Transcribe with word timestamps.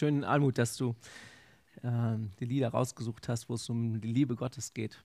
Schön, 0.00 0.24
Almut, 0.24 0.56
dass 0.56 0.78
du 0.78 0.94
äh, 1.82 2.16
die 2.38 2.46
Lieder 2.46 2.70
rausgesucht 2.70 3.28
hast, 3.28 3.50
wo 3.50 3.54
es 3.56 3.68
um 3.68 4.00
die 4.00 4.10
Liebe 4.10 4.34
Gottes 4.34 4.72
geht. 4.72 5.04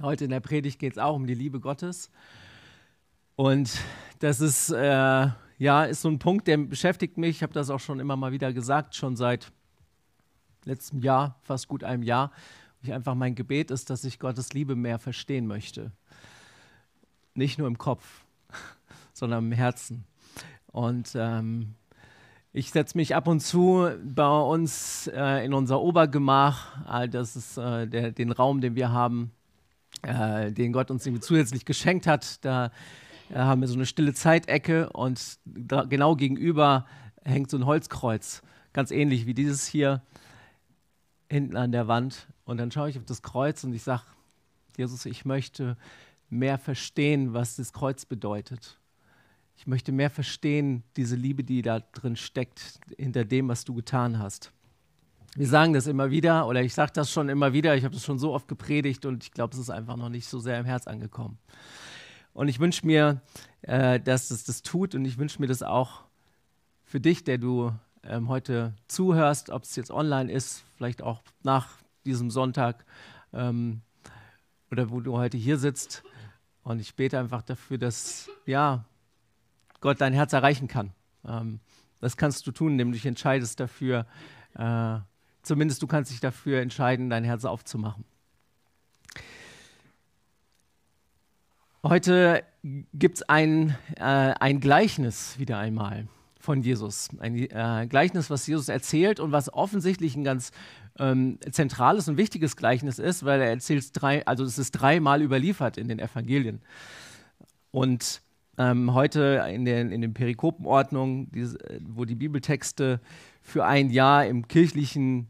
Heute 0.00 0.24
in 0.24 0.30
der 0.30 0.40
Predigt 0.40 0.78
geht 0.78 0.94
es 0.94 0.98
auch 0.98 1.16
um 1.16 1.26
die 1.26 1.34
Liebe 1.34 1.60
Gottes. 1.60 2.10
Und 3.34 3.78
das 4.20 4.40
ist, 4.40 4.70
äh, 4.70 5.28
ja, 5.58 5.84
ist 5.84 6.00
so 6.00 6.08
ein 6.08 6.18
Punkt, 6.18 6.48
der 6.48 6.56
beschäftigt 6.56 7.18
mich. 7.18 7.36
Ich 7.36 7.42
habe 7.42 7.52
das 7.52 7.68
auch 7.68 7.78
schon 7.78 8.00
immer 8.00 8.16
mal 8.16 8.32
wieder 8.32 8.54
gesagt, 8.54 8.94
schon 8.94 9.16
seit 9.16 9.52
letztem 10.64 11.02
Jahr, 11.02 11.38
fast 11.42 11.68
gut 11.68 11.84
einem 11.84 12.02
Jahr. 12.02 12.32
Ich 12.80 12.94
einfach 12.94 13.14
mein 13.14 13.34
Gebet 13.34 13.70
ist, 13.70 13.90
dass 13.90 14.02
ich 14.02 14.18
Gottes 14.18 14.54
Liebe 14.54 14.76
mehr 14.76 14.98
verstehen 14.98 15.46
möchte. 15.46 15.92
Nicht 17.34 17.58
nur 17.58 17.68
im 17.68 17.76
Kopf, 17.76 18.24
sondern 19.12 19.44
im 19.44 19.52
Herzen. 19.52 20.06
Und 20.68 21.12
ähm, 21.16 21.74
ich 22.56 22.70
setze 22.70 22.96
mich 22.96 23.14
ab 23.14 23.28
und 23.28 23.40
zu 23.40 23.86
bei 24.02 24.40
uns 24.40 25.08
äh, 25.08 25.44
in 25.44 25.52
unser 25.52 25.82
Obergemach, 25.82 27.02
äh, 27.02 27.06
das 27.06 27.36
ist 27.36 27.58
äh, 27.58 27.86
der, 27.86 28.12
den 28.12 28.32
Raum, 28.32 28.62
den 28.62 28.74
wir 28.74 28.90
haben, 28.90 29.30
äh, 30.00 30.50
den 30.52 30.72
Gott 30.72 30.90
uns 30.90 31.06
zusätzlich 31.20 31.66
geschenkt 31.66 32.06
hat. 32.06 32.42
Da 32.46 32.70
äh, 33.28 33.34
haben 33.34 33.60
wir 33.60 33.68
so 33.68 33.74
eine 33.74 33.84
stille 33.84 34.14
Zeitecke 34.14 34.88
und 34.88 35.38
da, 35.44 35.84
genau 35.84 36.16
gegenüber 36.16 36.86
hängt 37.24 37.50
so 37.50 37.58
ein 37.58 37.66
Holzkreuz, 37.66 38.40
ganz 38.72 38.90
ähnlich 38.90 39.26
wie 39.26 39.34
dieses 39.34 39.66
hier 39.66 40.00
hinten 41.28 41.58
an 41.58 41.72
der 41.72 41.88
Wand. 41.88 42.26
Und 42.46 42.56
dann 42.56 42.70
schaue 42.70 42.88
ich 42.88 42.96
auf 42.96 43.04
das 43.04 43.20
Kreuz 43.20 43.64
und 43.64 43.74
ich 43.74 43.82
sage, 43.82 44.04
Jesus, 44.78 45.04
ich 45.04 45.26
möchte 45.26 45.76
mehr 46.30 46.56
verstehen, 46.56 47.34
was 47.34 47.56
das 47.56 47.74
Kreuz 47.74 48.06
bedeutet. 48.06 48.78
Ich 49.56 49.66
möchte 49.66 49.90
mehr 49.90 50.10
verstehen, 50.10 50.82
diese 50.96 51.16
Liebe, 51.16 51.42
die 51.42 51.62
da 51.62 51.80
drin 51.80 52.16
steckt, 52.16 52.78
hinter 52.98 53.24
dem, 53.24 53.48
was 53.48 53.64
du 53.64 53.74
getan 53.74 54.18
hast. 54.18 54.52
Wir 55.34 55.46
sagen 55.46 55.72
das 55.72 55.86
immer 55.86 56.10
wieder, 56.10 56.46
oder 56.46 56.62
ich 56.62 56.74
sage 56.74 56.92
das 56.94 57.10
schon 57.10 57.28
immer 57.28 57.52
wieder, 57.52 57.76
ich 57.76 57.84
habe 57.84 57.94
das 57.94 58.04
schon 58.04 58.18
so 58.18 58.32
oft 58.32 58.48
gepredigt 58.48 59.04
und 59.04 59.24
ich 59.24 59.32
glaube, 59.32 59.54
es 59.54 59.60
ist 59.60 59.70
einfach 59.70 59.96
noch 59.96 60.08
nicht 60.08 60.28
so 60.28 60.38
sehr 60.38 60.58
im 60.58 60.64
Herz 60.64 60.86
angekommen. 60.86 61.38
Und 62.32 62.48
ich 62.48 62.60
wünsche 62.60 62.86
mir, 62.86 63.20
äh, 63.62 63.98
dass 63.98 64.30
es 64.30 64.44
das 64.44 64.62
tut 64.62 64.94
und 64.94 65.04
ich 65.04 65.18
wünsche 65.18 65.40
mir 65.40 65.46
das 65.46 65.62
auch 65.62 66.04
für 66.84 67.00
dich, 67.00 67.24
der 67.24 67.38
du 67.38 67.72
ähm, 68.02 68.28
heute 68.28 68.74
zuhörst, 68.88 69.50
ob 69.50 69.64
es 69.64 69.76
jetzt 69.76 69.90
online 69.90 70.30
ist, 70.30 70.64
vielleicht 70.76 71.02
auch 71.02 71.22
nach 71.42 71.78
diesem 72.04 72.30
Sonntag 72.30 72.84
ähm, 73.32 73.80
oder 74.70 74.90
wo 74.90 75.00
du 75.00 75.16
heute 75.16 75.36
hier 75.36 75.58
sitzt. 75.58 76.02
Und 76.62 76.80
ich 76.80 76.94
bete 76.94 77.18
einfach 77.18 77.42
dafür, 77.42 77.78
dass, 77.78 78.28
ja, 78.44 78.84
Gott 79.80 80.00
dein 80.00 80.12
Herz 80.12 80.32
erreichen 80.32 80.68
kann. 80.68 80.92
Ähm, 81.26 81.60
das 82.00 82.16
kannst 82.16 82.46
du 82.46 82.52
tun, 82.52 82.72
indem 82.72 82.88
du 82.88 82.94
dich 82.94 83.06
entscheidest 83.06 83.60
dafür, 83.60 84.06
äh, 84.54 84.98
zumindest 85.42 85.82
du 85.82 85.86
kannst 85.86 86.10
dich 86.10 86.20
dafür 86.20 86.60
entscheiden, 86.60 87.10
dein 87.10 87.24
Herz 87.24 87.44
aufzumachen. 87.44 88.04
Heute 91.82 92.42
gibt 92.92 93.18
es 93.18 93.22
ein, 93.28 93.76
äh, 93.96 94.02
ein 94.02 94.60
Gleichnis 94.60 95.38
wieder 95.38 95.58
einmal 95.58 96.08
von 96.40 96.62
Jesus. 96.62 97.10
Ein 97.18 97.36
äh, 97.36 97.86
Gleichnis, 97.88 98.28
was 98.28 98.46
Jesus 98.46 98.68
erzählt 98.68 99.20
und 99.20 99.32
was 99.32 99.52
offensichtlich 99.52 100.16
ein 100.16 100.24
ganz 100.24 100.50
ähm, 100.98 101.38
zentrales 101.50 102.08
und 102.08 102.16
wichtiges 102.16 102.56
Gleichnis 102.56 102.98
ist, 102.98 103.24
weil 103.24 103.40
er 103.40 103.50
erzählt 103.50 103.90
drei, 103.92 104.26
also 104.26 104.44
es 104.44 104.58
ist 104.58 104.72
dreimal 104.72 105.22
überliefert 105.22 105.76
in 105.76 105.88
den 105.88 105.98
Evangelien. 105.98 106.60
Und 107.70 108.20
ähm, 108.58 108.94
heute 108.94 109.44
in 109.50 109.64
den, 109.64 109.90
in 109.90 110.00
den 110.00 110.14
Perikopenordnungen, 110.14 111.30
die, 111.32 111.46
wo 111.86 112.04
die 112.04 112.14
Bibeltexte 112.14 113.00
für 113.42 113.64
ein 113.64 113.90
Jahr 113.90 114.26
im 114.26 114.48
kirchlichen 114.48 115.28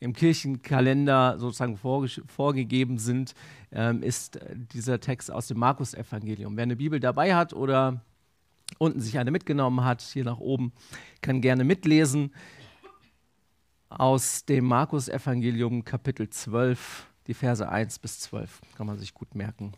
im 0.00 0.14
Kirchenkalender 0.14 1.38
sozusagen 1.38 1.76
vorge 1.76 2.22
vorgegeben 2.26 2.98
sind, 2.98 3.34
ähm, 3.70 4.02
ist 4.02 4.40
dieser 4.72 4.98
Text 4.98 5.30
aus 5.30 5.46
dem 5.46 5.58
Markus-Evangelium. 5.58 6.56
Wer 6.56 6.62
eine 6.62 6.76
Bibel 6.76 6.98
dabei 7.00 7.34
hat 7.34 7.52
oder 7.52 8.02
unten 8.78 9.00
sich 9.00 9.18
eine 9.18 9.30
mitgenommen 9.30 9.84
hat, 9.84 10.00
hier 10.00 10.24
nach 10.24 10.38
oben, 10.38 10.72
kann 11.20 11.42
gerne 11.42 11.64
mitlesen 11.64 12.32
aus 13.90 14.46
dem 14.46 14.64
Markus-Evangelium 14.64 15.84
Kapitel 15.84 16.30
12, 16.30 17.06
die 17.26 17.34
Verse 17.34 17.68
1 17.68 17.98
bis 17.98 18.20
12. 18.20 18.60
Kann 18.76 18.86
man 18.86 18.98
sich 18.98 19.12
gut 19.12 19.34
merken. 19.34 19.72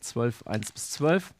12, 0.00 0.46
1 0.46 0.72
bis 0.72 0.90
12. 0.90 1.32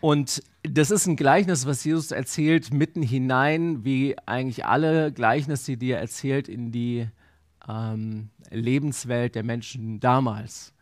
Und 0.00 0.42
das 0.62 0.90
ist 0.90 1.06
ein 1.06 1.16
Gleichnis, 1.16 1.66
was 1.66 1.84
Jesus 1.84 2.10
erzählt, 2.10 2.72
mitten 2.72 3.02
hinein, 3.02 3.84
wie 3.84 4.16
eigentlich 4.26 4.64
alle 4.64 5.12
Gleichnisse, 5.12 5.76
die 5.76 5.90
er 5.90 6.00
erzählt, 6.00 6.48
in 6.48 6.72
die 6.72 7.08
ähm, 7.68 8.30
Lebenswelt 8.50 9.34
der 9.34 9.42
Menschen 9.42 10.00
damals. 10.00 10.72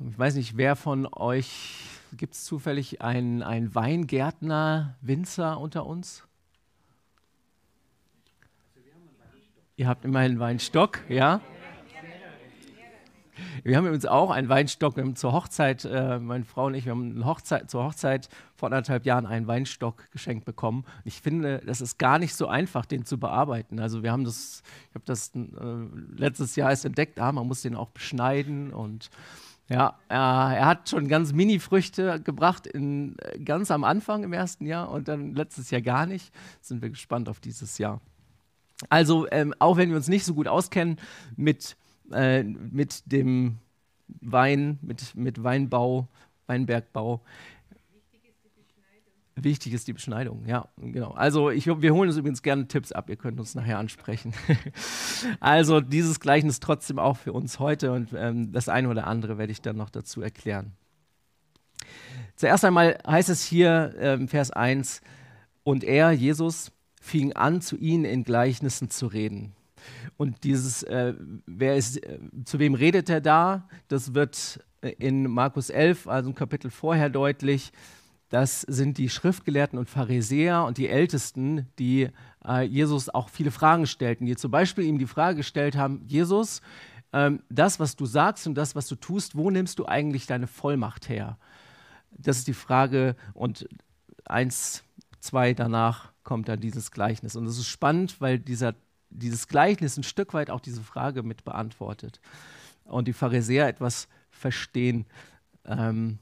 Ich 0.00 0.18
weiß 0.18 0.34
nicht, 0.34 0.56
wer 0.56 0.76
von 0.76 1.06
euch, 1.10 1.84
gibt 2.16 2.34
es 2.34 2.44
zufällig 2.44 3.00
einen, 3.00 3.42
einen 3.42 3.74
Weingärtner, 3.74 4.96
Winzer 5.00 5.58
unter 5.58 5.86
uns? 5.86 6.24
Ihr 9.76 9.88
habt 9.88 10.04
immerhin 10.04 10.32
einen 10.32 10.40
Weinstock, 10.40 11.00
ja? 11.08 11.40
Wir 13.64 13.76
haben 13.76 13.84
übrigens 13.84 14.06
auch 14.06 14.30
einen 14.30 14.48
Weinstock. 14.48 14.96
Wir 14.96 15.04
haben 15.04 15.16
zur 15.16 15.32
Hochzeit, 15.32 15.84
äh, 15.84 16.18
meine 16.18 16.44
Frau 16.44 16.66
und 16.66 16.74
ich, 16.74 16.84
wir 16.84 16.92
haben 16.92 17.24
Hochzeit, 17.24 17.70
zur 17.70 17.84
Hochzeit 17.84 18.28
vor 18.54 18.68
anderthalb 18.68 19.04
Jahren 19.04 19.26
einen 19.26 19.46
Weinstock 19.46 20.10
geschenkt 20.10 20.44
bekommen. 20.44 20.80
Und 20.80 21.06
ich 21.06 21.20
finde, 21.20 21.62
das 21.66 21.80
ist 21.80 21.98
gar 21.98 22.18
nicht 22.18 22.34
so 22.34 22.46
einfach, 22.46 22.86
den 22.86 23.04
zu 23.04 23.18
bearbeiten. 23.18 23.78
Also 23.78 24.02
wir 24.02 24.12
haben 24.12 24.24
das, 24.24 24.62
ich 24.88 24.94
habe 24.94 25.04
das 25.04 25.32
äh, 25.34 25.40
letztes 26.16 26.56
Jahr 26.56 26.70
erst 26.70 26.84
entdeckt, 26.84 27.18
ah, 27.20 27.32
man 27.32 27.46
muss 27.46 27.62
den 27.62 27.76
auch 27.76 27.90
beschneiden 27.90 28.72
und 28.72 29.10
ja, 29.68 29.98
äh, 30.08 30.14
er 30.14 30.66
hat 30.66 30.88
schon 30.88 31.08
ganz 31.08 31.32
Mini-Früchte 31.32 32.20
gebracht, 32.20 32.66
in, 32.66 33.16
äh, 33.18 33.40
ganz 33.40 33.70
am 33.70 33.82
Anfang 33.82 34.22
im 34.22 34.32
ersten 34.32 34.64
Jahr 34.64 34.90
und 34.90 35.08
dann 35.08 35.34
letztes 35.34 35.70
Jahr 35.70 35.82
gar 35.82 36.06
nicht. 36.06 36.32
Sind 36.60 36.82
wir 36.82 36.90
gespannt 36.90 37.28
auf 37.28 37.40
dieses 37.40 37.78
Jahr. 37.78 38.00
Also, 38.88 39.26
ähm, 39.30 39.54
auch 39.58 39.76
wenn 39.76 39.88
wir 39.88 39.96
uns 39.96 40.08
nicht 40.08 40.24
so 40.24 40.34
gut 40.34 40.46
auskennen 40.46 40.98
mit 41.34 41.76
äh, 42.12 42.42
mit 42.42 43.10
dem 43.10 43.58
Wein, 44.08 44.78
mit, 44.82 45.14
mit 45.14 45.42
Weinbau, 45.42 46.08
Weinbergbau. 46.46 47.22
Wichtig 49.38 49.74
ist 49.74 49.86
die 49.86 49.92
Beschneidung, 49.92 50.46
ja, 50.46 50.68
genau. 50.78 51.10
Also 51.10 51.50
ich, 51.50 51.66
wir 51.66 51.92
holen 51.92 52.08
uns 52.08 52.16
übrigens 52.16 52.40
gerne 52.40 52.68
Tipps 52.68 52.92
ab, 52.92 53.10
ihr 53.10 53.16
könnt 53.16 53.38
uns 53.38 53.54
nachher 53.54 53.78
ansprechen. 53.78 54.32
also 55.40 55.80
dieses 55.80 56.20
Gleichnis 56.20 56.58
trotzdem 56.58 56.98
auch 56.98 57.18
für 57.18 57.34
uns 57.34 57.58
heute 57.58 57.92
und 57.92 58.14
ähm, 58.16 58.52
das 58.52 58.70
eine 58.70 58.88
oder 58.88 59.06
andere 59.06 59.36
werde 59.36 59.52
ich 59.52 59.60
dann 59.60 59.76
noch 59.76 59.90
dazu 59.90 60.22
erklären. 60.22 60.72
Zuerst 62.36 62.64
einmal 62.64 62.98
heißt 63.06 63.28
es 63.28 63.44
hier 63.44 63.94
ähm, 63.98 64.28
Vers 64.28 64.50
1, 64.50 65.02
und 65.66 65.82
er, 65.82 66.12
Jesus, 66.12 66.70
fing 67.00 67.32
an, 67.32 67.60
zu 67.60 67.76
ihnen 67.76 68.04
in 68.04 68.22
Gleichnissen 68.22 68.88
zu 68.88 69.08
reden. 69.08 69.52
Und 70.16 70.44
dieses, 70.44 70.82
äh, 70.82 71.14
wer 71.46 71.76
ist, 71.76 72.02
äh, 72.04 72.18
zu 72.44 72.58
wem 72.58 72.74
redet 72.74 73.08
er 73.10 73.20
da? 73.20 73.68
Das 73.88 74.14
wird 74.14 74.64
äh, 74.80 74.90
in 74.98 75.30
Markus 75.30 75.70
11, 75.70 76.06
also 76.06 76.30
ein 76.30 76.34
Kapitel 76.34 76.70
vorher 76.70 77.10
deutlich. 77.10 77.72
Das 78.28 78.62
sind 78.62 78.98
die 78.98 79.08
Schriftgelehrten 79.08 79.78
und 79.78 79.88
Pharisäer 79.88 80.64
und 80.64 80.78
die 80.78 80.88
Ältesten, 80.88 81.68
die 81.78 82.10
äh, 82.44 82.62
Jesus 82.62 83.08
auch 83.08 83.28
viele 83.28 83.50
Fragen 83.50 83.86
stellten, 83.86 84.26
die 84.26 84.36
zum 84.36 84.50
Beispiel 84.50 84.84
ihm 84.84 84.98
die 84.98 85.06
Frage 85.06 85.38
gestellt 85.38 85.76
haben, 85.76 86.02
Jesus, 86.06 86.60
ähm, 87.12 87.40
das, 87.48 87.78
was 87.78 87.94
du 87.94 88.04
sagst 88.04 88.46
und 88.46 88.54
das, 88.54 88.74
was 88.74 88.88
du 88.88 88.96
tust, 88.96 89.36
wo 89.36 89.50
nimmst 89.50 89.78
du 89.78 89.86
eigentlich 89.86 90.26
deine 90.26 90.46
Vollmacht 90.46 91.08
her? 91.08 91.38
Das 92.10 92.38
ist 92.38 92.48
die 92.48 92.54
Frage 92.54 93.14
und 93.32 93.68
eins, 94.24 94.82
zwei 95.20 95.54
danach 95.54 96.12
kommt 96.24 96.48
dann 96.48 96.60
dieses 96.60 96.90
Gleichnis. 96.90 97.36
Und 97.36 97.46
es 97.46 97.58
ist 97.58 97.68
spannend, 97.68 98.20
weil 98.20 98.38
dieser 98.38 98.74
dieses 99.16 99.48
Gleichnis 99.48 99.96
ein 99.96 100.02
Stück 100.02 100.34
weit 100.34 100.50
auch 100.50 100.60
diese 100.60 100.82
Frage 100.82 101.22
mit 101.22 101.44
beantwortet 101.44 102.20
und 102.84 103.08
die 103.08 103.12
Pharisäer 103.12 103.68
etwas 103.68 104.08
verstehen. 104.30 105.06
Ähm, 105.64 106.18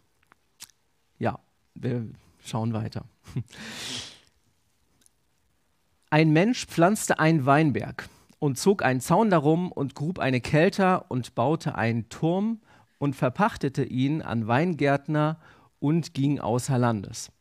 ja, 1.19 1.38
wir 1.75 2.06
schauen 2.44 2.73
weiter. 2.73 3.05
Ein 6.11 6.31
Mensch 6.31 6.67
pflanzte 6.67 7.19
einen 7.19 7.44
Weinberg 7.44 8.08
und 8.38 8.56
zog 8.56 8.85
einen 8.85 9.00
Zaun 9.00 9.31
darum 9.31 9.73
und 9.73 9.96
grub 9.96 10.20
eine 10.20 10.41
Kelter 10.41 11.11
und 11.11 11.35
baute 11.35 11.75
einen 11.75 12.08
Turm 12.08 12.61
und 12.99 13.17
verpachtete 13.17 13.82
ihn 13.82 14.23
an 14.23 14.46
Weingärtner 14.46 15.41
und 15.81 16.14
ging 16.14 16.38
außer 16.38 16.79
Landes. 16.79 17.32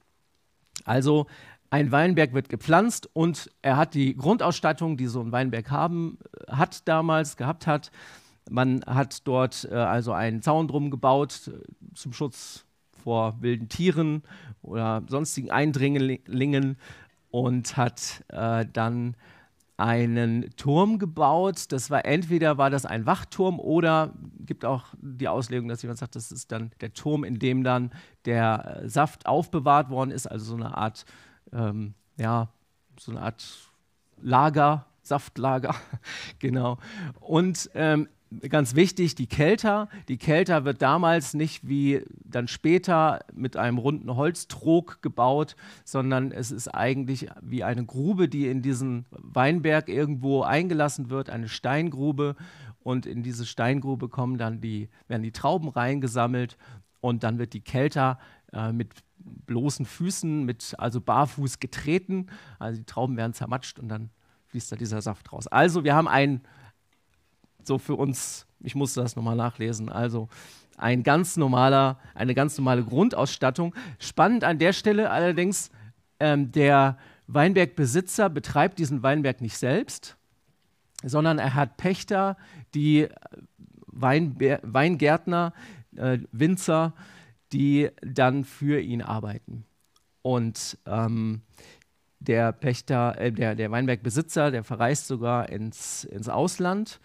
Also 0.86 1.28
ein 1.74 1.92
Weinberg 1.92 2.36
wird 2.36 2.50
gepflanzt 2.50 3.10
und 3.14 3.50
er 3.64 3.78
hat 3.78 3.96
die 3.96 4.16
Grundausstattung, 4.16 4.96
die 4.96 5.08
so 5.08 5.22
ein 5.22 5.32
Weinberg 5.32 5.72
haben, 5.72 6.20
äh, 6.48 6.52
hat 6.52 6.88
damals, 6.88 7.36
gehabt 7.36 7.66
hat. 7.66 7.90
Man 8.48 8.84
hat 8.86 9.28
dort 9.28 9.68
äh, 9.72 9.74
also 9.74 10.12
einen 10.12 10.44
Zaun 10.44 10.68
drum 10.68 10.92
gebaut 10.92 11.48
äh, 11.48 11.96
zum 11.96 12.14
Schutz 12.14 12.68
vor 13.04 13.42
wilden 13.42 13.70
Tieren 13.70 14.22
oder 14.62 15.02
sonstigen 15.08 15.50
Eindringlingen. 15.50 16.78
und 17.32 17.76
hat 17.76 18.24
äh, 18.28 18.68
dann 18.72 19.16
einen 19.76 20.56
Turm 20.56 21.00
gebaut. 21.00 21.72
Das 21.72 21.90
war 21.90 22.06
entweder 22.06 22.60
war 22.60 22.70
das 22.70 22.86
ein 22.86 23.08
Wachturm 23.08 23.60
oder 23.60 24.14
gibt 24.46 24.64
auch 24.64 24.84
die 25.02 25.28
Auslegung, 25.28 25.70
dass 25.70 25.82
jemand 25.82 25.98
sagt, 25.98 26.16
das 26.16 26.32
ist 26.32 26.52
dann 26.52 26.70
der 26.82 26.94
Turm, 26.94 27.24
in 27.24 27.40
dem 27.40 27.64
dann 27.64 27.90
der 28.26 28.84
äh, 28.84 28.90
Saft 28.90 29.26
aufbewahrt 29.26 29.90
worden 29.90 30.12
ist, 30.12 30.28
also 30.28 30.46
so 30.46 30.56
eine 30.56 30.78
Art, 30.78 31.06
ähm, 31.54 31.94
ja, 32.18 32.50
so 33.00 33.12
eine 33.12 33.22
Art 33.22 33.44
Lager, 34.22 34.86
Saftlager, 35.02 35.76
genau. 36.40 36.78
Und 37.20 37.70
ähm, 37.76 38.08
ganz 38.50 38.76
wichtig, 38.76 39.16
die 39.16 39.28
Kelter. 39.28 39.90
Die 40.08 40.18
Kelter 40.18 40.66
wird 40.66 40.82
damals 40.82 41.34
nicht 41.34 41.68
wie 41.68 42.04
dann 42.24 42.48
später 42.48 43.20
mit 43.34 43.58
einem 43.58 43.78
runden 43.78 44.16
Holztrog 44.16 45.02
gebaut, 45.02 45.56
sondern 45.84 46.32
es 46.32 46.52
ist 46.52 46.68
eigentlich 46.70 47.28
wie 47.42 47.64
eine 47.64 47.86
Grube, 47.86 48.30
die 48.30 48.48
in 48.48 48.62
diesen 48.62 49.06
Weinberg 49.12 49.90
irgendwo 49.90 50.42
eingelassen 50.42 51.10
wird, 51.10 51.30
eine 51.30 51.50
Steingrube. 51.50 52.36
Und 52.82 53.06
in 53.06 53.24
diese 53.24 53.46
Steingrube 53.46 54.10
kommen 54.10 54.38
dann 54.38 54.60
die, 54.60 54.90
werden 55.08 55.24
die 55.24 55.32
Trauben 55.32 55.70
reingesammelt 55.70 56.58
und 57.00 57.24
dann 57.24 57.38
wird 57.38 57.54
die 57.54 57.62
Kelter 57.62 58.20
äh, 58.52 58.72
mit 58.72 58.90
bloßen 59.24 59.86
Füßen, 59.86 60.44
mit 60.44 60.76
also 60.78 61.02
barfuß 61.02 61.60
getreten. 61.60 62.28
Also 62.60 62.80
die 62.80 62.86
Trauben 62.86 63.18
werden 63.18 63.34
zermatscht 63.34 63.80
und 63.80 63.90
dann 63.90 64.10
fließt 64.48 64.72
da 64.72 64.76
dieser 64.76 65.02
Saft 65.02 65.32
raus. 65.34 65.48
Also 65.48 65.84
wir 65.84 65.96
haben 65.96 66.08
ein 66.08 66.42
so 67.64 67.78
für 67.78 67.96
uns, 67.96 68.46
ich 68.60 68.76
musste 68.76 69.02
das 69.02 69.16
nochmal 69.16 69.36
nachlesen, 69.36 69.90
also 69.90 70.28
ein 70.78 71.04
ganz 71.04 71.38
normaler, 71.38 72.00
eine 72.14 72.34
ganz 72.34 72.58
normale 72.58 72.84
Grundausstattung. 72.84 73.74
Spannend 74.00 74.44
an 74.44 74.60
der 74.60 74.74
Stelle 74.74 75.12
allerdings, 75.12 75.70
ähm, 76.20 76.52
der 76.52 76.98
Weinbergbesitzer 77.28 78.30
betreibt 78.30 78.80
diesen 78.80 79.04
Weinberg 79.04 79.42
nicht 79.42 79.58
selbst, 79.58 80.18
sondern 81.04 81.40
er 81.40 81.54
hat 81.54 81.78
Pächter, 81.78 82.38
die 82.74 83.08
Weinbe 83.88 84.60
Weingärtner, 84.64 85.54
äh, 85.96 86.20
Winzer, 86.32 86.94
die 87.54 87.90
dann 88.02 88.44
für 88.44 88.80
ihn 88.82 89.02
arbeiten. 89.02 89.66
Und 90.22 90.78
ähm, 90.86 91.42
der 92.20 92.52
Pächter, 92.52 93.20
äh, 93.20 93.32
der, 93.32 93.56
der 93.56 93.72
Weinbergbesitzer, 93.72 94.52
der 94.52 94.64
verreist 94.64 95.08
sogar 95.08 95.50
ins, 95.50 96.04
ins 96.06 96.30
Ausland 96.30 97.00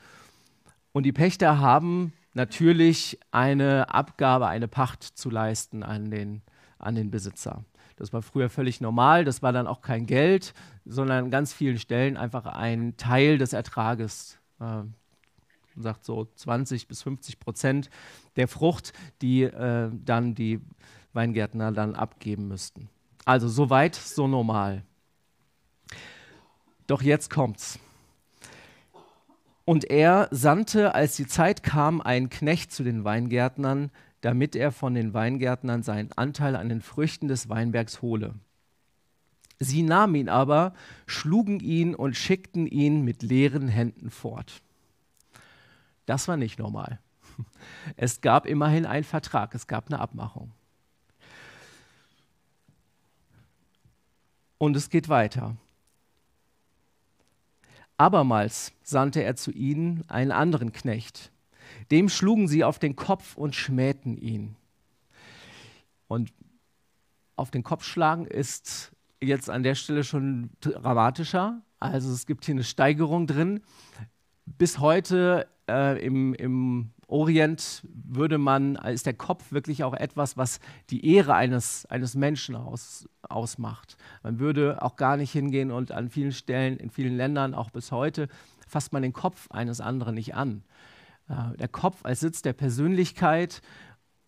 und 0.93 1.05
die 1.05 1.13
Pächter 1.13 1.61
haben 1.61 2.13
natürlich 2.35 3.19
eine 3.31 3.93
Abgabe, 3.93 4.49
eine 4.49 4.69
Pacht 4.69 5.03
zu 5.03 5.31
leisten 5.31 5.83
an 5.83 6.11
den, 6.11 6.43
an 6.79 6.95
den 6.95 7.11
Besitzer. 7.11 7.65
Das 7.97 8.13
war 8.13 8.23
früher 8.23 8.49
völlig 8.49 8.81
normal, 8.81 9.25
das 9.25 9.43
war 9.43 9.53
dann 9.53 9.67
auch 9.67 9.81
kein 9.81 10.07
Geld, 10.07 10.55
sondern 10.85 11.25
an 11.25 11.31
ganz 11.31 11.53
vielen 11.53 11.79
Stellen 11.79 12.17
einfach 12.17 12.47
ein 12.47 12.97
Teil 12.97 13.39
des 13.39 13.53
Ertrages. 13.53 14.39
Äh, 14.61 14.83
man 15.79 15.85
sagt 15.85 16.05
so 16.05 16.27
20 16.35 16.89
bis 16.89 17.03
50 17.03 17.39
Prozent 17.39 17.89
der 18.35 18.49
Frucht, 18.49 18.93
die 19.23 19.45
äh, 19.45 19.91
dann 19.93 20.35
die 20.35 20.61
Weingärtner 21.13 21.71
dann 21.71 21.95
abgeben 21.95 22.49
müssten. 22.49 22.89
Also 23.25 23.49
soweit, 23.49 23.95
so 23.95 24.27
normal. 24.27 24.83
Doch 26.89 27.01
jetzt 27.01 27.31
kommt's. 27.31 27.79
Und 29.65 29.85
er 29.85 30.29
sandte, 30.33 30.95
als 30.97 31.15
die 31.15 31.27
Zeit 31.27 31.63
kam, 31.63 32.01
einen 32.01 32.29
Knecht 32.29 32.73
zu 32.73 32.83
den 32.83 33.05
Weingärtnern, 33.05 33.91
damit 34.21 34.57
er 34.57 34.73
von 34.73 34.95
den 34.95 35.15
Weingärtnern 35.15 35.85
seinen 35.85 36.11
Anteil 36.13 36.57
an 36.57 36.69
den 36.69 36.81
Früchten 36.81 37.29
des 37.29 37.49
Weinbergs 37.49 38.03
hole. 38.03 38.35
Sie 39.61 39.83
nahmen 39.83 40.17
ihn 40.17 40.29
aber, 40.29 40.73
schlugen 41.07 41.61
ihn 41.61 41.95
und 41.95 42.17
schickten 42.17 42.67
ihn 42.67 43.05
mit 43.05 43.23
leeren 43.23 43.69
Händen 43.69 44.11
fort. 44.11 44.63
Das 46.09 46.27
war 46.27 46.39
nicht 46.39 46.59
normal. 46.59 47.01
Es 47.97 48.23
gab 48.23 48.47
immerhin 48.47 48.87
einen 48.87 49.05
Vertrag, 49.05 49.55
es 49.55 49.67
gab 49.67 49.89
eine 49.89 50.01
Abmachung. 50.01 50.53
Und 54.57 54.75
es 54.75 54.89
geht 54.89 55.09
weiter. 55.09 55.57
Abermals 57.99 58.73
sandte 58.83 59.23
er 59.23 59.37
zu 59.37 59.51
ihnen 59.51 60.03
einen 60.09 60.33
anderen 60.33 60.73
Knecht. 60.73 61.31
Dem 61.91 62.09
schlugen 62.09 62.49
sie 62.49 62.65
auf 62.65 62.79
den 62.79 62.97
Kopf 62.97 63.37
und 63.37 63.55
schmähten 63.55 64.17
ihn. 64.17 64.57
Und 66.07 66.33
auf 67.37 67.51
den 67.51 67.63
Kopf 67.63 67.85
schlagen 67.85 68.25
ist 68.25 68.93
jetzt 69.21 69.51
an 69.51 69.63
der 69.63 69.75
Stelle 69.75 70.05
schon 70.05 70.51
dramatischer. 70.61 71.61
Also 71.81 72.11
es 72.13 72.27
gibt 72.27 72.47
hier 72.47 72.55
eine 72.55 72.65
Steigerung 72.65 73.27
drin. 73.27 73.61
Bis 74.57 74.79
heute 74.79 75.47
äh, 75.69 76.05
im, 76.05 76.35
im 76.35 76.91
Orient 77.07 77.83
würde 77.93 78.39
man, 78.39 78.77
ist 78.77 79.07
der 79.07 79.15
Kopf 79.15 79.53
wirklich 79.53 79.83
auch 79.85 79.95
etwas, 79.95 80.37
was 80.37 80.61
die 80.91 81.15
Ehre 81.15 81.35
eines, 81.35 81.87
eines 81.87 82.15
Menschen 82.15 82.55
aus, 82.55 83.09
ausmacht. 83.23 83.97
Man 84.23 84.39
würde 84.39 84.83
auch 84.83 84.97
gar 84.97 85.17
nicht 85.17 85.33
hingehen 85.33 85.71
und 85.71 85.91
an 85.91 86.11
vielen 86.11 86.33
Stellen, 86.33 86.77
in 86.77 86.91
vielen 86.91 87.17
Ländern, 87.17 87.55
auch 87.55 87.71
bis 87.71 87.93
heute, 87.93 88.29
fasst 88.67 88.93
man 88.93 89.03
den 89.03 89.13
Kopf 89.13 89.51
eines 89.51 89.81
anderen 89.81 90.15
nicht 90.15 90.35
an. 90.35 90.65
Äh, 91.29 91.57
der 91.57 91.69
Kopf 91.69 92.05
als 92.05 92.21
Sitz 92.21 92.43
der 92.43 92.53
Persönlichkeit 92.53 93.63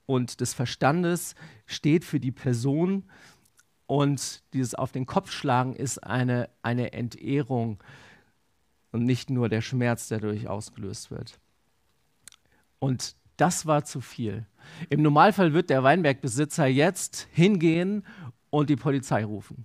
und 0.06 0.40
des 0.40 0.54
Verstandes 0.54 1.34
steht 1.66 2.04
für 2.04 2.18
die 2.18 2.32
Person 2.32 3.04
und 3.86 4.42
dieses 4.54 4.74
auf 4.74 4.92
den 4.92 5.04
Kopf 5.04 5.32
schlagen 5.32 5.74
ist 5.74 5.98
eine, 5.98 6.48
eine 6.62 6.92
Entehrung 6.92 7.82
und 8.92 9.04
nicht 9.04 9.30
nur 9.30 9.48
der 9.48 9.60
Schmerz, 9.60 10.08
der 10.08 10.20
dadurch 10.20 10.48
ausgelöst 10.48 11.10
wird. 11.10 11.38
Und 12.78 13.14
das 13.36 13.66
war 13.66 13.84
zu 13.84 14.00
viel. 14.00 14.46
Im 14.88 15.02
Normalfall 15.02 15.52
wird 15.54 15.70
der 15.70 15.82
Weinbergbesitzer 15.82 16.66
jetzt 16.66 17.28
hingehen 17.32 18.04
und 18.50 18.68
die 18.68 18.76
Polizei 18.76 19.24
rufen. 19.24 19.64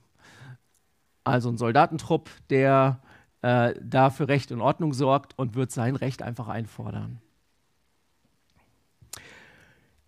Also 1.24 1.50
ein 1.50 1.58
Soldatentrupp, 1.58 2.30
der 2.50 3.02
äh, 3.42 3.74
da 3.82 4.10
für 4.10 4.28
Recht 4.28 4.52
und 4.52 4.62
Ordnung 4.62 4.94
sorgt 4.94 5.38
und 5.38 5.56
wird 5.56 5.72
sein 5.72 5.96
Recht 5.96 6.22
einfach 6.22 6.48
einfordern. 6.48 7.20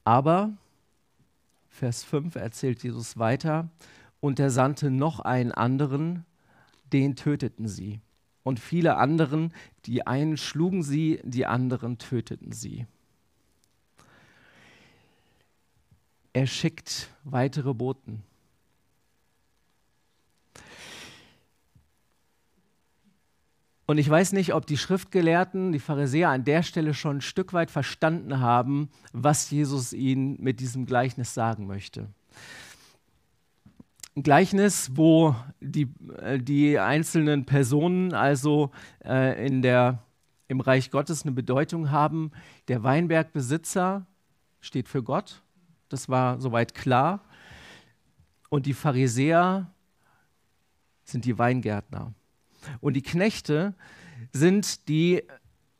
Aber, 0.03 0.53
Vers 1.69 2.03
5 2.03 2.35
erzählt 2.35 2.81
Jesus 2.83 3.17
weiter, 3.17 3.69
und 4.19 4.39
er 4.39 4.49
sandte 4.49 4.89
noch 4.89 5.19
einen 5.19 5.51
anderen, 5.51 6.25
den 6.93 7.15
töteten 7.15 7.67
sie. 7.67 7.99
Und 8.47 8.61
viele 8.61 8.95
anderen, 8.95 9.51
die 9.87 10.07
einen 10.07 10.37
schlugen 10.37 10.81
sie, 10.81 11.19
die 11.25 11.45
anderen 11.45 11.97
töteten 11.97 12.53
sie. 12.53 12.85
Er 16.31 16.47
schickt 16.47 17.09
weitere 17.25 17.73
Boten. 17.73 18.23
Und 23.85 23.97
ich 23.97 24.09
weiß 24.09 24.31
nicht, 24.31 24.53
ob 24.53 24.65
die 24.65 24.77
Schriftgelehrten, 24.77 25.73
die 25.73 25.79
Pharisäer 25.79 26.29
an 26.29 26.45
der 26.45 26.63
Stelle 26.63 26.93
schon 26.93 27.17
ein 27.17 27.21
Stück 27.21 27.51
weit 27.51 27.69
verstanden 27.69 28.39
haben, 28.39 28.89
was 29.11 29.51
Jesus 29.51 29.91
ihnen 29.91 30.41
mit 30.41 30.61
diesem 30.61 30.85
Gleichnis 30.85 31.33
sagen 31.33 31.67
möchte. 31.67 32.07
Ein 34.17 34.23
Gleichnis, 34.23 34.91
wo 34.95 35.35
die, 35.61 35.93
äh, 36.17 36.39
die 36.39 36.77
einzelnen 36.77 37.45
Personen 37.45 38.13
also 38.13 38.71
äh, 39.05 39.45
in 39.45 39.61
der, 39.61 40.03
im 40.49 40.59
Reich 40.59 40.91
Gottes 40.91 41.21
eine 41.23 41.31
Bedeutung 41.31 41.91
haben. 41.91 42.31
Der 42.67 42.83
Weinbergbesitzer 42.83 44.05
steht 44.59 44.89
für 44.89 45.03
Gott 45.03 45.41
das 45.89 46.09
war 46.09 46.39
soweit 46.39 46.73
klar. 46.73 47.23
Und 48.49 48.65
die 48.65 48.73
Pharisäer 48.73 49.71
sind 51.03 51.25
die 51.25 51.37
Weingärtner. 51.37 52.13
Und 52.81 52.93
die 52.93 53.01
Knechte 53.01 53.75
sind 54.31 54.87
die, 54.87 55.23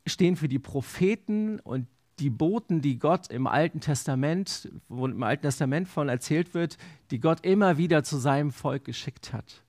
stehen 0.06 0.36
für 0.36 0.48
die 0.48 0.58
Propheten 0.58 1.60
und 1.60 1.86
die 2.20 2.30
Boten, 2.30 2.80
die 2.80 2.98
Gott 2.98 3.28
im 3.28 3.46
Alten 3.46 3.80
Testament, 3.80 4.68
wo 4.88 5.06
im 5.06 5.22
Alten 5.22 5.42
Testament 5.42 5.88
von 5.88 6.08
erzählt 6.08 6.54
wird, 6.54 6.78
die 7.10 7.20
Gott 7.20 7.44
immer 7.44 7.78
wieder 7.78 8.04
zu 8.04 8.18
seinem 8.18 8.52
Volk 8.52 8.84
geschickt 8.84 9.32
hat. 9.32 9.62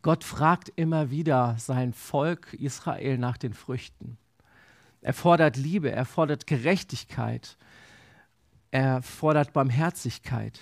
Gott 0.00 0.24
fragt 0.24 0.72
immer 0.76 1.10
wieder 1.10 1.56
sein 1.58 1.92
Volk 1.92 2.54
Israel 2.54 3.18
nach 3.18 3.36
den 3.36 3.52
Früchten. 3.52 4.16
Er 5.00 5.12
fordert 5.12 5.56
Liebe, 5.56 5.90
er 5.90 6.04
fordert 6.04 6.46
Gerechtigkeit, 6.46 7.56
er 8.70 9.02
fordert 9.02 9.52
Barmherzigkeit, 9.52 10.60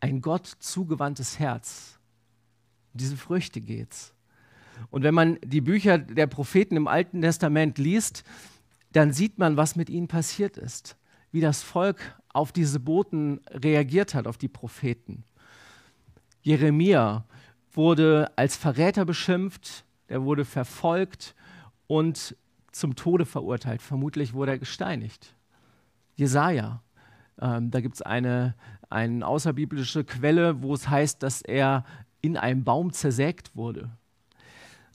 ein 0.00 0.20
Gott 0.20 0.46
zugewandtes 0.46 1.38
Herz. 1.38 1.98
Diese 2.92 3.16
Früchte 3.16 3.60
geht's. 3.60 4.14
Und 4.90 5.02
wenn 5.02 5.14
man 5.14 5.38
die 5.42 5.60
Bücher 5.60 5.98
der 5.98 6.26
Propheten 6.26 6.76
im 6.76 6.86
Alten 6.86 7.22
Testament 7.22 7.78
liest, 7.78 8.22
dann 8.92 9.12
sieht 9.12 9.38
man, 9.38 9.56
was 9.56 9.76
mit 9.76 9.90
ihnen 9.90 10.08
passiert 10.08 10.56
ist, 10.56 10.96
wie 11.30 11.40
das 11.40 11.62
Volk 11.62 12.18
auf 12.32 12.52
diese 12.52 12.80
Boten 12.80 13.40
reagiert 13.50 14.14
hat, 14.14 14.26
auf 14.26 14.38
die 14.38 14.48
Propheten. 14.48 15.24
Jeremia 16.42 17.24
wurde 17.72 18.30
als 18.36 18.56
Verräter 18.56 19.04
beschimpft, 19.04 19.84
er 20.06 20.22
wurde 20.22 20.44
verfolgt 20.44 21.34
und 21.86 22.36
zum 22.72 22.94
Tode 22.96 23.26
verurteilt. 23.26 23.82
Vermutlich 23.82 24.32
wurde 24.32 24.52
er 24.52 24.58
gesteinigt. 24.58 25.34
Jesaja, 26.14 26.82
ähm, 27.40 27.70
da 27.70 27.80
gibt 27.80 27.96
es 27.96 28.02
eine, 28.02 28.54
eine 28.88 29.26
außerbiblische 29.26 30.04
Quelle, 30.04 30.62
wo 30.62 30.74
es 30.74 30.88
heißt, 30.88 31.22
dass 31.22 31.42
er 31.42 31.84
in 32.20 32.36
einem 32.36 32.64
Baum 32.64 32.92
zersägt 32.92 33.54
wurde. 33.54 33.90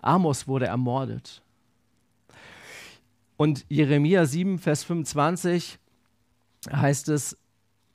Amos 0.02 0.48
wurde 0.48 0.66
ermordet. 0.66 1.43
Und 3.44 3.66
Jeremia 3.68 4.26
7, 4.26 4.58
Vers 4.58 4.86
25 4.86 5.78
heißt 6.72 7.10
es, 7.10 7.38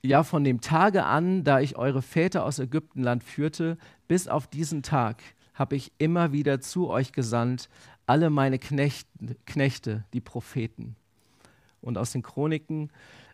ja, 0.02 0.22
von 0.22 0.44
dem 0.44 0.60
Tage 0.60 1.06
an, 1.06 1.42
da 1.42 1.60
ich 1.60 1.78
eure 1.78 2.02
Väter 2.02 2.44
aus 2.44 2.58
Ägyptenland 2.58 3.24
führte, 3.24 3.78
bis 4.08 4.28
auf 4.28 4.46
diesen 4.46 4.82
Tag 4.82 5.22
habe 5.54 5.74
ich 5.74 5.90
immer 5.96 6.32
wieder 6.32 6.60
zu 6.60 6.90
euch 6.90 7.12
gesandt, 7.12 7.70
alle 8.04 8.28
meine 8.28 8.58
Knechte, 8.58 9.08
Knechte, 9.46 10.04
die 10.12 10.20
Propheten. 10.20 10.96
Und 11.80 11.96
aus 11.96 12.12
den 12.12 12.20
Chroniken, 12.20 12.90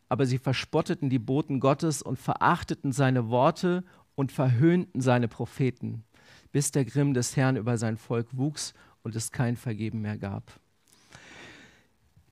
aber 0.09 0.25
sie 0.25 0.38
verspotteten 0.38 1.11
die 1.11 1.18
Boten 1.18 1.59
Gottes 1.59 2.00
und 2.00 2.21
verachteten 2.21 2.92
seine 2.92 3.28
Worte 3.28 3.83
und 4.14 4.30
verhöhnten 4.30 5.00
seine 5.00 5.26
Propheten, 5.26 6.04
bis 6.52 6.71
der 6.71 6.85
Grimm 6.85 7.12
des 7.12 7.37
Herrn 7.37 7.56
über 7.56 7.76
sein 7.76 7.97
Volk 7.97 8.28
wuchs 8.30 8.73
und 9.02 9.16
es 9.16 9.33
kein 9.33 9.56
Vergeben 9.56 10.00
mehr 10.00 10.16
gab. 10.16 10.61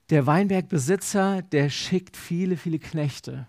Der 0.09 0.25
Weinbergbesitzer, 0.25 1.41
der 1.41 1.69
schickt 1.69 2.17
viele, 2.17 2.57
viele 2.57 2.79
Knechte, 2.79 3.47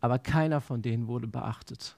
aber 0.00 0.18
keiner 0.18 0.60
von 0.60 0.80
denen 0.80 1.06
wurde 1.06 1.26
beachtet. 1.26 1.96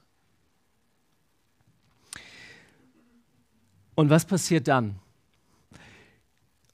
Und 3.95 4.09
was 4.09 4.25
passiert 4.25 4.67
dann? 4.67 4.99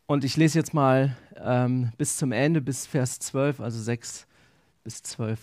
Und 0.05 0.23
ich 0.23 0.37
lese 0.37 0.57
jetzt 0.57 0.73
mal 0.73 1.15
ähm, 1.35 1.91
bis 1.97 2.17
zum 2.17 2.31
Ende, 2.31 2.61
bis 2.61 2.87
Vers 2.87 3.19
12, 3.19 3.59
also 3.59 3.79
6 3.81 4.25
bis 4.83 5.03
12. 5.03 5.39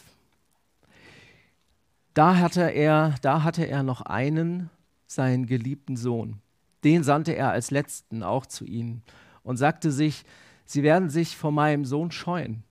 Da 2.15 2.39
hatte 2.39 2.63
er, 2.63 3.17
da 3.21 3.43
hatte 3.43 3.65
er 3.65 3.83
noch 3.83 4.01
einen, 4.01 4.71
seinen 5.07 5.47
geliebten 5.47 5.97
Sohn. 5.97 6.41
Den 6.83 7.05
sandte 7.05 7.33
er 7.37 7.51
als 7.51 7.71
letzten 7.71 8.23
auch 8.23 8.47
zu 8.47 8.65
ihnen 8.65 9.03
und 9.43 9.57
sagte 9.57 9.93
sich, 9.93 10.25
sie 10.65 10.83
werden 10.83 11.11
sich 11.11 11.37
vor 11.37 11.53
meinem 11.53 11.85
Sohn 11.85 12.11
scheuen. 12.11 12.65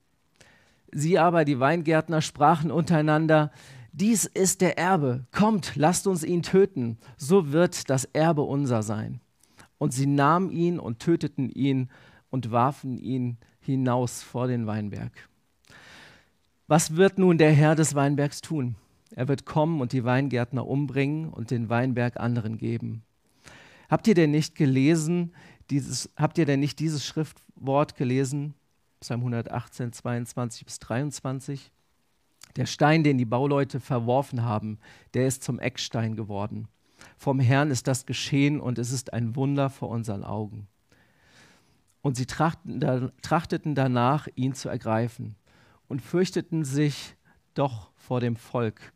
Sie 0.91 1.17
aber, 1.17 1.45
die 1.45 1.59
Weingärtner, 1.59 2.21
sprachen 2.21 2.71
untereinander, 2.71 3.51
dies 3.91 4.25
ist 4.25 4.62
der 4.62 4.77
Erbe, 4.77 5.25
kommt, 5.31 5.75
lasst 5.75 6.07
uns 6.07 6.23
ihn 6.23 6.41
töten, 6.41 6.97
so 7.17 7.51
wird 7.51 7.89
das 7.89 8.05
Erbe 8.05 8.41
unser 8.41 8.83
sein. 8.83 9.21
Und 9.77 9.93
sie 9.93 10.07
nahmen 10.07 10.50
ihn 10.50 10.79
und 10.79 11.00
töteten 11.00 11.50
ihn 11.50 11.89
und 12.29 12.51
warfen 12.51 12.97
ihn 12.97 13.38
hinaus 13.59 14.23
vor 14.23 14.47
den 14.47 14.65
Weinberg. 14.65 15.12
Was 16.67 16.95
wird 16.95 17.19
nun 17.19 17.38
der 17.38 17.51
Herr 17.51 17.75
des 17.75 17.93
Weinbergs 17.93 18.41
tun? 18.41 18.75
Er 19.15 19.27
wird 19.27 19.45
kommen 19.45 19.81
und 19.81 19.93
die 19.93 20.03
Weingärtner 20.03 20.65
umbringen 20.65 21.29
und 21.29 21.51
den 21.51 21.69
Weinberg 21.69 22.17
anderen 22.17 22.57
geben. 22.57 23.03
Habt 23.89 24.07
ihr 24.07 24.15
denn 24.15 24.31
nicht 24.31 24.55
gelesen, 24.55 25.33
dieses, 25.70 26.10
habt 26.15 26.38
ihr 26.38 26.46
denn 26.46 26.60
nicht 26.60 26.79
dieses 26.79 27.05
Schriftwort 27.05 27.96
gelesen? 27.96 28.53
Psalm 29.00 29.22
118, 29.22 29.91
22 29.91 30.65
bis 30.65 30.79
23. 30.79 31.72
Der 32.55 32.65
Stein, 32.65 33.03
den 33.03 33.17
die 33.17 33.25
Bauleute 33.25 33.79
verworfen 33.79 34.43
haben, 34.43 34.79
der 35.13 35.27
ist 35.27 35.43
zum 35.43 35.60
Eckstein 35.60 36.15
geworden. 36.15 36.67
Vom 37.17 37.39
Herrn 37.39 37.72
ist 37.72 37.88
das 37.88 38.05
geschehen 38.05 38.60
und 38.60 38.77
es 38.77 38.91
ist 38.91 39.13
ein 39.13 39.36
Wunder 39.36 39.70
vor 39.70 39.89
unseren 39.89 40.24
Augen. 40.24 40.67
Und 42.01 42.15
sie 42.17 42.25
trachteten 42.25 43.75
danach, 43.75 44.27
ihn 44.36 44.53
zu 44.53 44.70
ergreifen 44.70 45.36
und 45.88 46.01
fürchteten 46.01 46.65
sich 46.65 47.15
doch 47.53 47.91
vor 47.96 48.20
dem 48.20 48.36
Volk, 48.36 48.93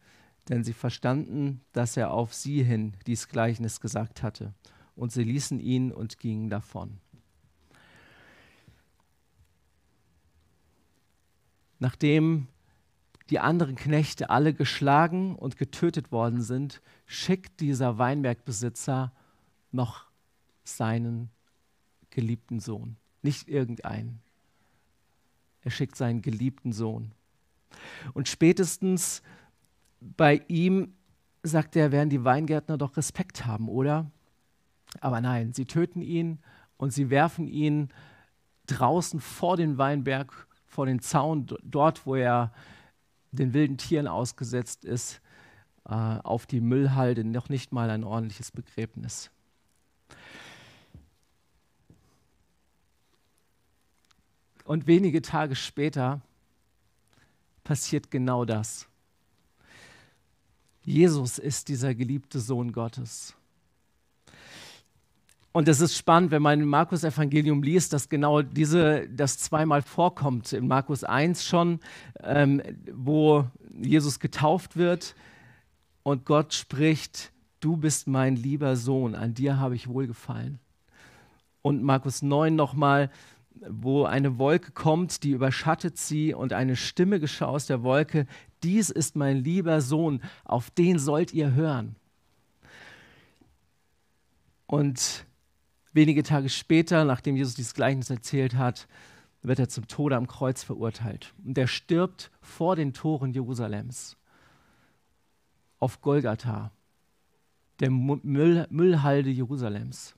denn 0.49 0.63
sie 0.63 0.73
verstanden, 0.73 1.61
dass 1.71 1.97
er 1.97 2.11
auf 2.11 2.33
sie 2.33 2.63
hin 2.63 2.93
dies 3.05 3.27
Gleichnis 3.27 3.79
gesagt 3.79 4.23
hatte. 4.23 4.53
Und 4.97 5.13
sie 5.13 5.23
ließen 5.23 5.59
ihn 5.59 5.93
und 5.93 6.19
gingen 6.19 6.49
davon. 6.49 6.97
Nachdem 11.79 12.47
die 13.29 13.39
anderen 13.39 13.75
Knechte 13.75 14.29
alle 14.31 14.53
geschlagen 14.53 15.35
und 15.35 15.57
getötet 15.57 16.11
worden 16.11 16.41
sind, 16.41 16.81
schickt 17.05 17.59
dieser 17.59 17.99
Weinbergbesitzer 17.99 19.13
noch 19.71 20.07
seinen 20.63 21.29
geliebten 22.09 22.59
Sohn. 22.59 22.97
Nicht 23.21 23.47
irgendeinen. 23.47 24.19
Er 25.61 25.71
schickt 25.71 25.95
seinen 25.95 26.23
geliebten 26.23 26.73
Sohn. 26.73 27.11
Und 28.13 28.27
spätestens 28.27 29.21
bei 29.99 30.43
ihm, 30.47 30.95
sagt 31.43 31.75
er, 31.75 31.91
werden 31.91 32.09
die 32.09 32.23
Weingärtner 32.23 32.77
doch 32.77 32.97
Respekt 32.97 33.45
haben, 33.45 33.69
oder? 33.69 34.09
Aber 34.99 35.21
nein, 35.21 35.53
sie 35.53 35.65
töten 35.65 36.01
ihn 36.01 36.39
und 36.77 36.91
sie 36.91 37.09
werfen 37.09 37.47
ihn 37.47 37.89
draußen 38.67 39.19
vor 39.19 39.57
den 39.57 39.77
Weinberg, 39.77 40.47
vor 40.65 40.85
den 40.85 40.99
Zaun, 40.99 41.47
dort, 41.63 42.05
wo 42.05 42.15
er 42.15 42.51
den 43.31 43.53
wilden 43.53 43.77
Tieren 43.77 44.07
ausgesetzt 44.07 44.85
ist, 44.85 45.21
äh, 45.85 45.93
auf 45.93 46.45
die 46.45 46.61
Müllhalde, 46.61 47.23
noch 47.23 47.49
nicht 47.49 47.71
mal 47.71 47.89
ein 47.89 48.03
ordentliches 48.03 48.51
Begräbnis. 48.51 49.31
Und 54.65 54.85
wenige 54.85 55.21
Tage 55.21 55.55
später 55.55 56.19
passiert 57.63 58.11
genau 58.11 58.43
das. 58.43 58.87
Jesus 60.83 61.37
ist 61.37 61.69
dieser 61.69 61.95
geliebte 61.95 62.39
Sohn 62.39 62.73
Gottes. 62.73 63.33
Und 65.57 65.67
es 65.67 65.81
ist 65.81 65.97
spannend, 65.97 66.29
wenn 66.29 66.43
man 66.43 66.61
im 66.61 66.67
Markus-Evangelium 66.67 67.63
liest, 67.63 67.91
dass 67.91 68.09
genau 68.09 68.43
diese, 68.43 69.09
das 69.09 69.39
zweimal 69.39 69.81
vorkommt. 69.81 70.53
In 70.53 70.67
Markus 70.67 71.03
1 71.03 71.43
schon, 71.45 71.79
ähm, 72.21 72.61
wo 72.93 73.47
Jesus 73.75 74.19
getauft 74.19 74.77
wird 74.77 75.15
und 76.03 76.25
Gott 76.25 76.53
spricht, 76.53 77.31
du 77.59 77.75
bist 77.75 78.05
mein 78.05 78.35
lieber 78.35 78.75
Sohn, 78.75 79.15
an 79.15 79.33
dir 79.33 79.57
habe 79.57 79.73
ich 79.73 79.87
wohlgefallen. 79.87 80.59
Und 81.63 81.81
Markus 81.81 82.21
9 82.21 82.55
nochmal, 82.55 83.09
wo 83.67 84.03
eine 84.03 84.37
Wolke 84.37 84.71
kommt, 84.73 85.23
die 85.23 85.31
überschattet 85.31 85.97
sie 85.97 86.35
und 86.35 86.53
eine 86.53 86.75
Stimme 86.75 87.19
geschah 87.19 87.47
aus 87.47 87.65
der 87.65 87.81
Wolke, 87.81 88.27
dies 88.61 88.91
ist 88.91 89.15
mein 89.15 89.43
lieber 89.43 89.81
Sohn, 89.81 90.21
auf 90.45 90.69
den 90.69 90.99
sollt 90.99 91.33
ihr 91.33 91.55
hören. 91.55 91.95
Und 94.67 95.25
Wenige 95.97 96.21
Tage 96.21 96.47
später, 96.49 97.05
nachdem 97.05 97.37
Jesus 97.37 97.55
dieses 97.55 97.73
Gleichnis 97.73 98.11
erzählt 98.11 98.53
hat, 98.53 98.87
wird 99.41 99.57
er 99.57 99.67
zum 99.67 99.87
Tode 99.87 100.15
am 100.15 100.27
Kreuz 100.27 100.61
verurteilt. 100.61 101.33
Und 101.43 101.57
er 101.57 101.65
stirbt 101.65 102.29
vor 102.39 102.75
den 102.75 102.93
Toren 102.93 103.33
Jerusalems, 103.33 104.15
auf 105.79 105.99
Golgatha, 106.01 106.71
der 107.79 107.89
Müll, 107.89 108.67
Müllhalde 108.69 109.31
Jerusalems. 109.31 110.13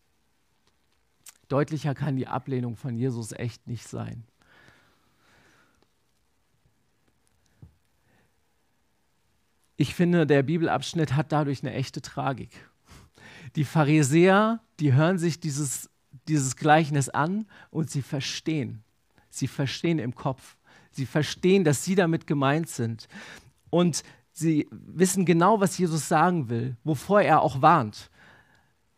Deutlicher 1.48 1.96
kann 1.96 2.18
die 2.18 2.28
Ablehnung 2.28 2.76
von 2.76 2.98
Jesus 2.98 3.32
echt 3.32 3.66
nicht 3.66 3.88
sein. 3.88 4.26
Ich 9.78 9.96
finde, 9.96 10.28
der 10.28 10.44
Bibelabschnitt 10.44 11.16
hat 11.16 11.32
dadurch 11.32 11.64
eine 11.64 11.72
echte 11.72 12.02
Tragik. 12.02 12.68
Die 13.56 13.64
Pharisäer, 13.64 14.60
die 14.80 14.94
hören 14.94 15.18
sich 15.18 15.40
dieses, 15.40 15.90
dieses 16.28 16.56
Gleichnis 16.56 17.10
an 17.10 17.46
und 17.70 17.90
sie 17.90 18.02
verstehen. 18.02 18.84
Sie 19.30 19.48
verstehen 19.48 20.00
im 20.00 20.16
Kopf. 20.16 20.58
Sie 20.92 21.06
verstehen, 21.06 21.64
dass 21.64 21.84
sie 21.84 21.96
damit 21.96 22.28
gemeint 22.28 22.70
sind. 22.70 23.08
Und 23.70 24.04
sie 24.32 24.68
wissen 24.72 25.26
genau, 25.26 25.60
was 25.60 25.78
Jesus 25.78 26.08
sagen 26.08 26.50
will, 26.50 26.78
wovor 26.84 27.22
er 27.22 27.42
auch 27.42 27.62
warnt. 27.62 28.10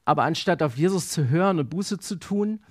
Aber 0.06 0.24
anstatt 0.24 0.64
auf 0.64 0.78
Jesus 0.78 1.10
zu 1.10 1.30
hören 1.30 1.60
und 1.60 1.70
Buße 1.70 2.00
zu 2.00 2.16
tun, 2.16 2.62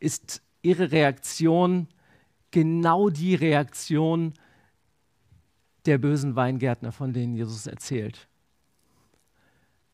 ist 0.00 0.42
ihre 0.62 0.92
Reaktion 0.92 1.88
genau 2.50 3.08
die 3.08 3.34
Reaktion 3.34 4.34
der 5.86 5.98
bösen 5.98 6.36
Weingärtner, 6.36 6.92
von 6.92 7.12
denen 7.12 7.34
Jesus 7.34 7.66
erzählt. 7.66 8.28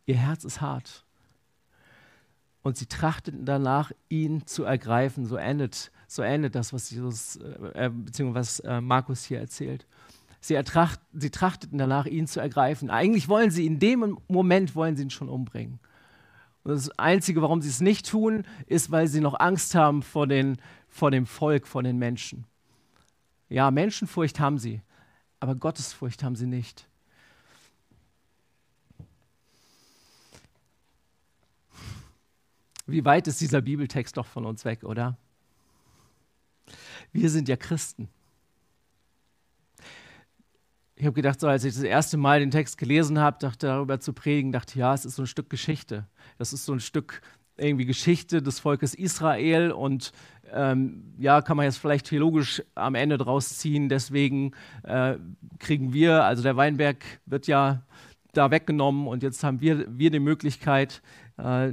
Ihr 0.07 0.17
Herz 0.17 0.45
ist 0.45 0.61
hart. 0.61 1.05
Und 2.69 2.77
sie 2.77 2.85
trachteten 2.85 3.47
danach, 3.47 3.93
ihn 4.11 4.47
zu 4.47 4.65
ergreifen. 4.65 5.25
So 5.25 5.37
endet, 5.37 5.91
so 6.07 6.21
endet 6.21 6.55
das, 6.55 6.75
was 6.75 6.91
Jesus, 6.91 7.37
äh, 7.37 7.87
äh 7.87 7.89
beziehungsweise 7.89 8.37
was 8.37 8.61
äh, 8.61 8.81
Markus 8.83 9.25
hier 9.25 9.41
erzählt. 9.41 9.87
Sie, 10.43 10.53
ertracht, 10.53 11.01
sie 11.15 11.31
trachteten 11.31 11.79
danach, 11.79 12.05
ihn 12.05 12.27
zu 12.27 12.41
ergreifen. 12.41 12.91
Eigentlich 12.91 13.27
wollen 13.27 13.51
sie 13.51 13.65
in 13.65 13.79
dem 13.79 14.19
Moment 14.29 14.75
wollen 14.75 14.99
sie 14.99 15.05
ihn 15.05 15.11
schon 15.11 15.31
umbringen. 15.31 15.81
Und 16.63 16.73
das 16.73 16.91
Einzige, 16.99 17.41
warum 17.41 17.63
sie 17.63 17.71
es 17.71 17.81
nicht 17.81 18.07
tun, 18.07 18.45
ist, 18.67 18.91
weil 18.91 19.09
sie 19.09 19.23
noch 19.23 19.41
Angst 19.41 19.75
haben 19.75 20.03
vor, 20.03 20.27
den, 20.27 20.59
vor 20.91 21.11
dem 21.11 21.25
Volk, 21.25 21.67
vor 21.67 21.83
den 21.83 21.97
Menschen. 21.97 22.45
Ja, 23.49 23.71
Menschenfurcht 23.71 24.41
haben 24.41 24.59
sie, 24.59 24.83
aber 25.41 25.55
Gottesfurcht 25.55 26.23
haben 26.23 26.37
sie 26.37 26.47
nicht. 26.47 26.87
Wie 32.89 33.05
weit 33.05 33.29
ist 33.29 33.41
dieser 33.43 33.61
Bibeltext 33.61 34.17
doch 34.17 34.27
von 34.27 34.47
uns 34.47 34.65
weg, 34.65 34.83
oder? 34.83 35.19
Wir 37.13 37.29
sind 37.29 37.47
ja 37.47 37.57
Christen. 37.57 38.09
Ich 40.97 41.05
habe 41.05 41.13
gedacht, 41.13 41.39
so 41.39 41.47
als 41.47 41.65
ich 41.65 41.75
das 41.75 41.83
erste 41.83 42.17
Mal 42.17 42.41
den 42.41 42.51
Text 42.51 42.79
gelesen 42.79 43.19
habe, 43.19 43.37
dachte 43.39 43.67
darüber 43.67 44.01
zu 44.01 44.15
predigen, 44.15 44.53
dachte 44.53 44.79
ja, 44.79 44.95
es 44.95 45.05
ist 45.05 45.17
so 45.17 45.23
ein 45.23 45.27
Stück 45.27 45.51
Geschichte. 45.51 46.07
Das 46.39 46.55
ist 46.55 46.65
so 46.65 46.73
ein 46.73 46.81
Stück 46.81 47.21
irgendwie 47.59 47.85
Geschichte 47.85 48.41
des 48.41 48.59
Volkes 48.59 48.95
Israel 48.95 49.71
und 49.71 50.13
ähm, 50.51 51.13
ja, 51.19 51.43
kann 51.43 51.59
man 51.59 51.67
jetzt 51.67 51.77
vielleicht 51.77 52.07
theologisch 52.07 52.63
am 52.75 52.95
Ende 52.95 53.19
draus 53.19 53.59
ziehen. 53.59 53.91
Deswegen 53.91 54.53
äh, 54.85 55.17
kriegen 55.59 55.93
wir, 55.93 56.25
also 56.25 56.43
der 56.43 56.57
Weinberg 56.57 57.05
wird 57.27 57.49
ja 57.49 57.83
da 58.33 58.51
weggenommen 58.51 59.07
und 59.09 59.23
jetzt 59.23 59.45
haben 59.45 59.61
wir, 59.61 59.85
wir 59.99 60.11
die 60.11 60.21
Möglichkeit, 60.21 61.03
äh, 61.37 61.73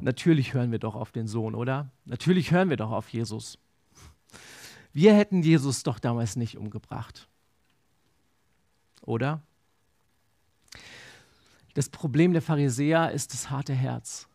Natürlich 0.00 0.54
hören 0.54 0.72
wir 0.72 0.78
doch 0.78 0.94
auf 0.94 1.12
den 1.12 1.26
Sohn, 1.26 1.54
oder? 1.54 1.90
Natürlich 2.04 2.50
hören 2.50 2.70
wir 2.70 2.76
doch 2.76 2.90
auf 2.90 3.08
Jesus. 3.08 3.58
Wir 4.92 5.14
hätten 5.14 5.42
Jesus 5.42 5.82
doch 5.82 5.98
damals 5.98 6.36
nicht 6.36 6.56
umgebracht. 6.56 7.28
Oder? 9.02 9.42
Das 11.74 11.88
Problem 11.88 12.32
der 12.32 12.42
Pharisäer 12.42 13.12
ist 13.12 13.32
das 13.32 13.50
harte 13.50 13.74
Herz. 13.74 14.28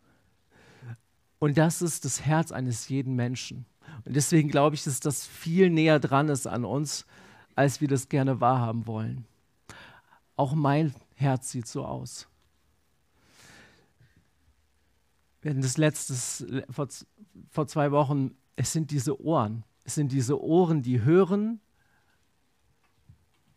Und 1.39 1.58
das 1.58 1.82
ist 1.82 2.05
das 2.05 2.25
Herz 2.25 2.51
eines 2.51 2.88
jeden 2.88 3.15
Menschen. 3.15 3.65
Und 4.05 4.15
deswegen 4.15 4.50
glaube 4.50 4.75
ich, 4.75 4.84
dass 4.84 5.00
das 5.00 5.27
viel 5.27 5.70
näher 5.70 6.00
dran 6.00 6.29
ist 6.29 6.48
an 6.48 6.63
uns, 6.63 7.05
als 7.55 7.82
wir 7.82 7.88
das 7.88 8.10
gerne 8.10 8.39
wahrhaben 8.39 8.88
wollen. 8.88 9.25
Auch 10.36 10.53
mein 10.53 10.93
Herz 11.15 11.51
sieht 11.51 11.67
so 11.67 11.86
aus. 11.86 12.27
Wir 15.44 15.52
hatten 15.52 15.62
das 15.62 15.78
letztes, 15.78 16.46
vor, 16.70 16.88
vor 17.50 17.68
zwei 17.68 17.92
Wochen, 17.92 18.32
es 18.56 18.72
sind 18.72 18.92
diese 18.92 19.22
Ohren. 19.22 19.66
Es 19.84 19.96
sind 19.96 20.14
diese 20.14 20.42
Ohren, 20.42 20.82
die 20.82 21.02
hören, 21.02 21.60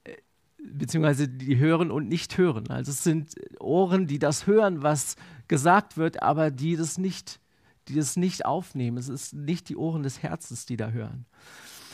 äh, 0.02 0.16
beziehungsweise 0.58 1.28
die 1.28 1.58
hören 1.58 1.92
und 1.92 2.08
nicht 2.08 2.36
hören. 2.38 2.68
Also 2.70 2.90
es 2.90 3.04
sind 3.04 3.36
Ohren, 3.60 4.08
die 4.08 4.18
das 4.18 4.48
hören, 4.48 4.82
was 4.82 5.14
gesagt 5.46 5.96
wird, 5.96 6.24
aber 6.24 6.50
die 6.50 6.74
das 6.74 6.98
nicht, 6.98 7.38
die 7.86 7.94
das 7.94 8.16
nicht 8.16 8.44
aufnehmen. 8.44 8.98
Es 8.98 9.08
ist 9.08 9.32
nicht 9.32 9.68
die 9.68 9.76
Ohren 9.76 10.02
des 10.02 10.24
Herzens, 10.24 10.66
die 10.66 10.76
da 10.76 10.90
hören. 10.90 11.24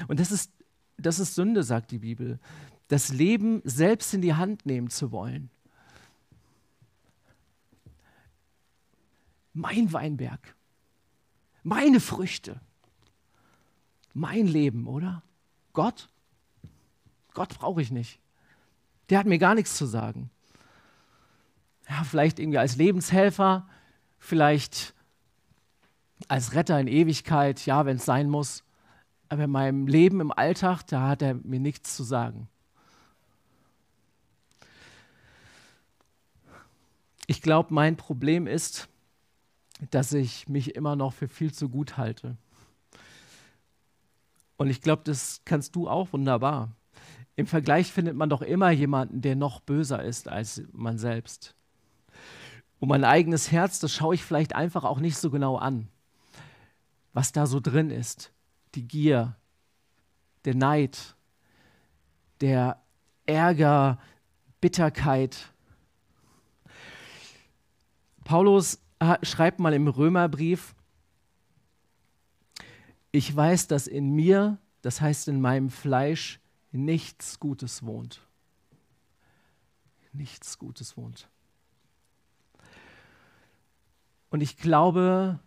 Und 0.09 0.21
das 0.21 0.33
ist, 0.33 0.53
das 0.97 1.19
ist 1.19 1.35
Sünde, 1.35 1.65
sagt 1.65 1.91
die 1.91 1.99
Bibel. 1.99 2.41
Das 2.89 3.13
Leben 3.13 3.61
selbst 3.65 4.15
in 4.15 4.23
die 4.23 4.33
Hand 4.33 4.65
nehmen 4.65 4.89
zu 4.89 5.13
wollen. 5.13 5.51
Mein 9.53 9.93
Weinberg, 9.93 10.55
meine 11.63 12.01
Früchte, 12.01 12.61
mein 14.15 14.47
Leben, 14.47 14.87
oder? 14.87 15.23
Gott? 15.73 16.09
Gott 17.35 17.59
brauche 17.59 17.81
ich 17.81 17.91
nicht. 17.91 18.21
Der 19.11 19.19
hat 19.19 19.27
mir 19.27 19.38
gar 19.38 19.55
nichts 19.55 19.77
zu 19.77 19.87
sagen. 19.87 20.31
Ja, 21.88 22.05
vielleicht 22.05 22.38
irgendwie 22.38 22.59
als 22.59 22.77
Lebenshelfer, 22.77 23.69
vielleicht 24.19 24.95
als 26.29 26.55
Retter 26.55 26.79
in 26.79 26.87
Ewigkeit, 26.87 27.65
ja, 27.67 27.85
wenn 27.85 27.97
es 27.97 28.05
sein 28.05 28.31
muss. 28.31 28.65
Aber 29.29 29.45
in 29.45 29.51
meinem 29.51 29.87
Leben 29.87 30.21
im 30.21 30.31
Alltag, 30.31 30.83
da 30.87 31.09
hat 31.09 31.23
er 31.23 31.35
mir 31.35 31.61
nichts 31.61 31.97
zu 31.97 32.05
sagen. 32.05 32.49
Ich 37.27 37.41
glaube, 37.41 37.73
mein 37.73 37.97
Problem 37.97 38.47
ist, 38.47 38.88
dass 39.90 40.12
ich 40.12 40.49
mich 40.49 40.75
immer 40.75 40.97
noch 40.97 41.12
für 41.12 41.29
viel 41.29 41.53
zu 41.53 41.68
gut 41.68 41.97
halte. 41.97 42.37
Und 44.57 44.71
ich 44.71 44.81
glaube, 44.81 45.03
das 45.05 45.42
kannst 45.45 45.75
du 45.75 45.88
auch 45.88 46.12
wunderbar. 46.12 46.71
Im 47.35 47.47
Vergleich 47.47 47.90
findet 47.90 48.14
man 48.14 48.29
doch 48.29 48.42
immer 48.42 48.71
jemanden, 48.71 49.23
der 49.23 49.35
noch 49.35 49.61
böser 49.61 50.03
ist 50.03 50.29
als 50.29 50.62
man 50.73 50.99
selbst. 50.99 51.55
Und 52.79 52.88
mein 52.88 53.05
eigenes 53.05 53.51
Herz, 53.51 53.79
das 53.79 53.92
schaue 53.92 54.14
ich 54.14 54.25
vielleicht 54.25 54.55
einfach 54.55 54.85
auch 54.85 54.99
nicht 54.99 55.16
so 55.16 55.31
genau 55.31 55.57
an, 55.57 55.88
was 57.12 57.33
da 57.33 57.47
so 57.47 57.61
drin 57.61 57.90
ist. 57.90 58.33
Die 58.75 58.87
Gier, 58.87 59.37
der 60.45 60.55
Neid, 60.55 61.16
der 62.40 62.83
Ärger, 63.25 63.99
Bitterkeit. 64.61 65.53
Paulus 68.25 68.82
schreibt 69.23 69.59
mal 69.59 69.75
im 69.75 69.88
Römerbrief, 69.88 70.75
ich 73.11 73.35
weiß, 73.35 73.69
dass 73.69 73.87
in 73.87 74.15
mir, 74.15 74.59
das 74.81 75.01
heißt 75.01 75.29
in 75.29 75.41
meinem 75.41 75.71
Fleisch, 75.71 76.41
nichts 76.71 77.38
Gutes 77.38 77.85
wohnt. 77.85 78.27
Nichts 80.12 80.59
Gutes 80.59 80.97
wohnt. 80.97 81.29
Und 84.31 84.41
ich 84.41 84.57
glaube 84.57 85.38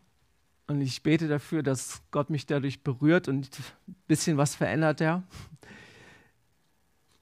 und 0.68 0.82
ich 0.82 1.04
bete 1.04 1.28
dafür, 1.28 1.62
dass 1.62 2.02
Gott 2.12 2.30
mich 2.30 2.46
dadurch 2.46 2.82
berührt 2.82 3.28
und 3.28 3.50
ein 3.88 3.96
bisschen 4.08 4.38
was 4.38 4.56
verändert 4.56 5.00
er. 5.00 5.24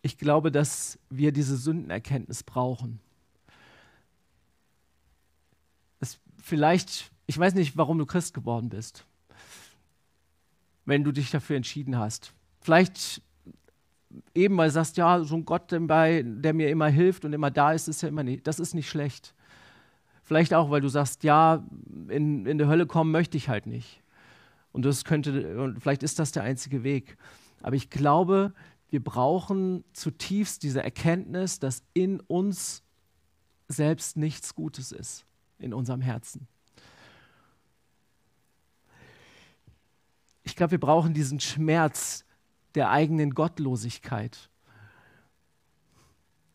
Ich 0.01 0.17
glaube, 0.17 0.51
dass 0.51 0.97
wir 1.09 1.31
diese 1.31 1.57
Sündenerkenntnis 1.57 2.43
brauchen. 2.43 2.99
Vielleicht, 6.43 7.11
ich 7.25 7.39
weiß 7.39 7.55
nicht, 7.55 7.77
warum 7.77 7.97
du 7.97 8.05
Christ 8.05 8.33
geworden 8.33 8.69
bist, 8.69 9.05
wenn 10.85 11.03
du 11.03 11.11
dich 11.11 11.31
dafür 11.31 11.55
entschieden 11.55 11.97
hast. 11.97 12.33
Vielleicht 12.59 13.21
eben, 14.35 14.57
weil 14.57 14.67
du 14.67 14.73
sagst, 14.73 14.97
ja, 14.97 15.23
so 15.23 15.35
ein 15.35 15.45
Gott 15.45 15.71
dabei, 15.71 16.23
der 16.25 16.53
mir 16.53 16.69
immer 16.69 16.89
hilft 16.89 17.23
und 17.25 17.33
immer 17.33 17.49
da 17.49 17.71
ist, 17.71 17.87
ist 17.87 18.01
ja 18.01 18.09
immer 18.09 18.23
nicht, 18.23 18.45
das 18.45 18.59
ist 18.59 18.73
nicht 18.75 18.89
schlecht. 18.89 19.33
Vielleicht 20.23 20.53
auch, 20.53 20.69
weil 20.69 20.81
du 20.81 20.89
sagst, 20.89 21.23
ja, 21.23 21.65
in, 22.09 22.45
in 22.45 22.57
die 22.57 22.67
Hölle 22.67 22.85
kommen 22.85 23.11
möchte 23.11 23.37
ich 23.37 23.49
halt 23.49 23.65
nicht. 23.65 24.01
Und 24.73 24.85
das 24.85 25.05
könnte, 25.05 25.61
und 25.61 25.79
vielleicht 25.79 26.03
ist 26.03 26.19
das 26.19 26.31
der 26.31 26.43
einzige 26.43 26.83
Weg. 26.83 27.17
Aber 27.61 27.75
ich 27.75 27.89
glaube, 27.89 28.53
wir 28.89 29.03
brauchen 29.03 29.83
zutiefst 29.93 30.63
diese 30.63 30.83
Erkenntnis, 30.83 31.59
dass 31.59 31.83
in 31.93 32.19
uns 32.19 32.83
selbst 33.69 34.17
nichts 34.17 34.55
Gutes 34.55 34.91
ist 34.91 35.25
in 35.59 35.73
unserem 35.73 36.01
Herzen. 36.01 36.47
Ich 40.43 40.55
glaube, 40.55 40.71
wir 40.71 40.79
brauchen 40.79 41.13
diesen 41.13 41.39
Schmerz 41.39 42.25
der 42.75 42.89
eigenen 42.89 43.33
Gottlosigkeit, 43.33 44.49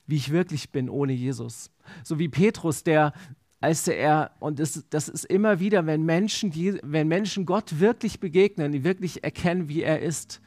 wie 0.07 0.17
ich 0.17 0.31
wirklich 0.31 0.71
bin 0.71 0.89
ohne 0.89 1.13
Jesus. 1.13 1.71
So 2.05 2.19
wie 2.19 2.29
Petrus, 2.29 2.83
der, 2.83 3.13
als 3.61 3.89
er, 3.89 4.33
und 4.41 4.59
das, 4.59 4.85
das 4.91 5.09
ist 5.09 5.25
immer 5.25 5.61
wieder, 5.61 5.87
wenn 5.87 6.05
Menschen, 6.05 6.53
wenn 6.83 7.09
Menschen 7.09 7.47
Gott 7.47 7.81
wirklich 7.81 8.21
begegnen, 8.21 8.73
die 8.73 8.85
wirklich 8.85 9.25
erkennen, 9.25 9.69
wie 9.69 9.83
er 9.83 10.01
ist, 10.01 10.41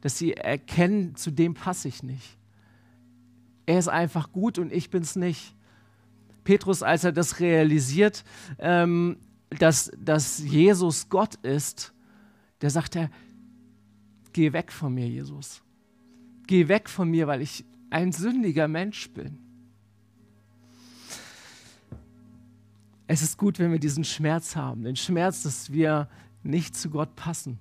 dass 0.00 0.18
sie 0.18 0.34
erkennen, 0.34 1.16
zu 1.16 1.30
dem 1.30 1.54
passe 1.54 1.88
ich 1.88 2.02
nicht. 2.02 2.36
Er 3.66 3.78
ist 3.78 3.88
einfach 3.88 4.32
gut 4.32 4.58
und 4.58 4.72
ich 4.72 4.90
bin 4.90 5.02
es 5.02 5.16
nicht. 5.16 5.54
Petrus, 6.48 6.82
als 6.82 7.04
er 7.04 7.12
das 7.12 7.40
realisiert, 7.40 8.24
ähm, 8.58 9.18
dass, 9.50 9.92
dass 10.02 10.38
Jesus 10.38 11.10
Gott 11.10 11.34
ist, 11.42 11.92
der 12.62 12.70
sagt 12.70 12.96
er, 12.96 13.10
geh 14.32 14.54
weg 14.54 14.72
von 14.72 14.94
mir, 14.94 15.06
Jesus. 15.06 15.60
Geh 16.46 16.66
weg 16.68 16.88
von 16.88 17.10
mir, 17.10 17.26
weil 17.26 17.42
ich 17.42 17.66
ein 17.90 18.12
sündiger 18.12 18.66
Mensch 18.66 19.10
bin. 19.10 19.36
Es 23.08 23.20
ist 23.20 23.36
gut, 23.36 23.58
wenn 23.58 23.70
wir 23.70 23.78
diesen 23.78 24.04
Schmerz 24.04 24.56
haben, 24.56 24.84
den 24.84 24.96
Schmerz, 24.96 25.42
dass 25.42 25.70
wir 25.70 26.08
nicht 26.42 26.74
zu 26.74 26.88
Gott 26.88 27.14
passen. 27.14 27.58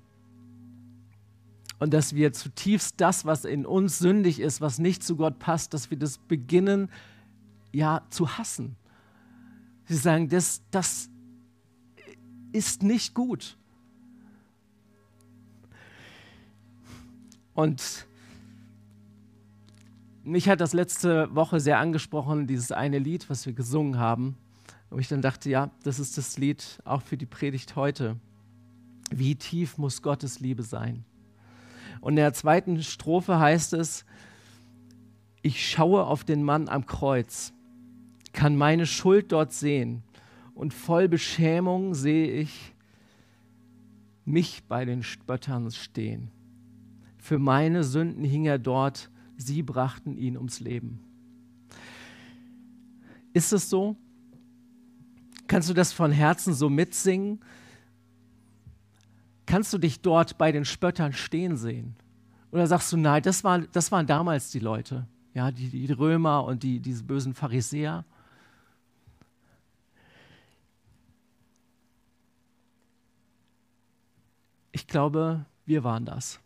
Und 1.78 1.94
dass 1.94 2.16
wir 2.16 2.32
zutiefst 2.32 3.02
das, 3.02 3.26
was 3.26 3.44
in 3.44 3.66
uns 3.66 4.00
sündig 4.00 4.40
ist, 4.40 4.62
was 4.62 4.80
nicht 4.80 5.04
zu 5.04 5.18
Gott 5.18 5.40
passt, 5.40 5.74
dass 5.74 5.92
wir 5.92 5.98
das 5.98 6.20
beginnen 6.20 6.90
ja 7.78 8.02
zu 8.10 8.38
hassen. 8.38 8.76
Sie 9.86 9.96
sagen, 9.96 10.28
das, 10.28 10.62
das 10.72 11.10
ist 12.52 12.84
nicht 12.84 13.14
gut. 13.14 13.56
Und 17.54 18.08
mich 20.24 20.50
hat 20.50 20.60
das 20.60 20.74
letzte 20.74 21.34
Woche 21.34 21.60
sehr 21.60 21.80
angesprochen, 21.80 22.48
dieses 22.48 22.72
eine 22.72 23.00
Lied, 23.00 23.30
was 23.30 23.46
wir 23.46 23.54
gesungen 23.54 23.98
haben. 23.98 24.36
Und 24.90 25.00
ich 25.00 25.08
dann 25.08 25.22
dachte, 25.22 25.50
ja, 25.50 25.70
das 25.84 26.00
ist 26.00 26.18
das 26.18 26.38
Lied 26.38 26.82
auch 26.84 27.02
für 27.02 27.18
die 27.18 27.26
Predigt 27.26 27.76
heute. 27.76 28.18
Wie 29.12 29.36
tief 29.36 29.78
muss 29.78 30.02
Gottes 30.02 30.40
Liebe 30.40 30.64
sein? 30.64 31.06
Und 32.02 32.14
in 32.14 32.18
der 32.18 32.34
zweiten 32.34 32.82
Strophe 32.84 33.40
heißt 33.40 33.74
es, 33.74 34.06
ich 35.42 35.70
schaue 35.70 36.06
auf 36.06 36.24
den 36.24 36.44
Mann 36.44 36.68
am 36.68 36.86
Kreuz, 36.86 37.54
kann 38.38 38.56
meine 38.56 38.86
Schuld 38.86 39.32
dort 39.32 39.52
sehen 39.52 40.04
und 40.54 40.72
voll 40.72 41.08
Beschämung 41.08 41.96
sehe 41.96 42.32
ich 42.32 42.76
mich 44.26 44.64
bei 44.68 44.86
den 44.86 45.02
Spöttern 45.02 45.72
stehen. 45.72 46.30
Für 47.18 47.40
meine 47.40 47.84
Sünden 47.84 48.24
hing 48.24 48.46
er 48.46 48.60
dort, 48.60 49.10
sie 49.38 49.64
brachten 49.64 50.20
ihn 50.20 50.38
ums 50.38 50.60
Leben. 50.60 51.00
Ist 53.34 53.54
es 53.54 53.72
so? 53.72 53.96
Kannst 55.48 55.72
du 55.72 55.74
das 55.74 55.92
von 55.92 56.12
Herzen 56.12 56.54
so 56.54 56.70
mitsingen? 56.70 57.40
Kannst 59.48 59.74
du 59.74 59.80
dich 59.80 60.02
dort 60.02 60.38
bei 60.38 60.52
den 60.52 60.64
Spöttern 60.64 61.12
stehen 61.12 61.58
sehen? 61.58 61.96
Oder 62.52 62.68
sagst 62.68 62.94
du, 62.94 62.98
nein, 62.98 63.24
das 63.24 63.44
waren, 63.44 63.68
das 63.72 63.92
waren 63.92 64.06
damals 64.06 64.52
die 64.52 64.60
Leute, 64.60 65.08
ja, 65.34 65.50
die, 65.50 65.70
die 65.70 65.92
Römer 65.92 66.46
und 66.46 66.62
die, 66.62 66.80
diese 66.80 67.04
bösen 67.04 67.34
Pharisäer? 67.34 68.06
Ich 74.78 74.86
glaube, 74.86 75.44
wir 75.66 75.84
waren 75.84 76.06
das. 76.06 76.40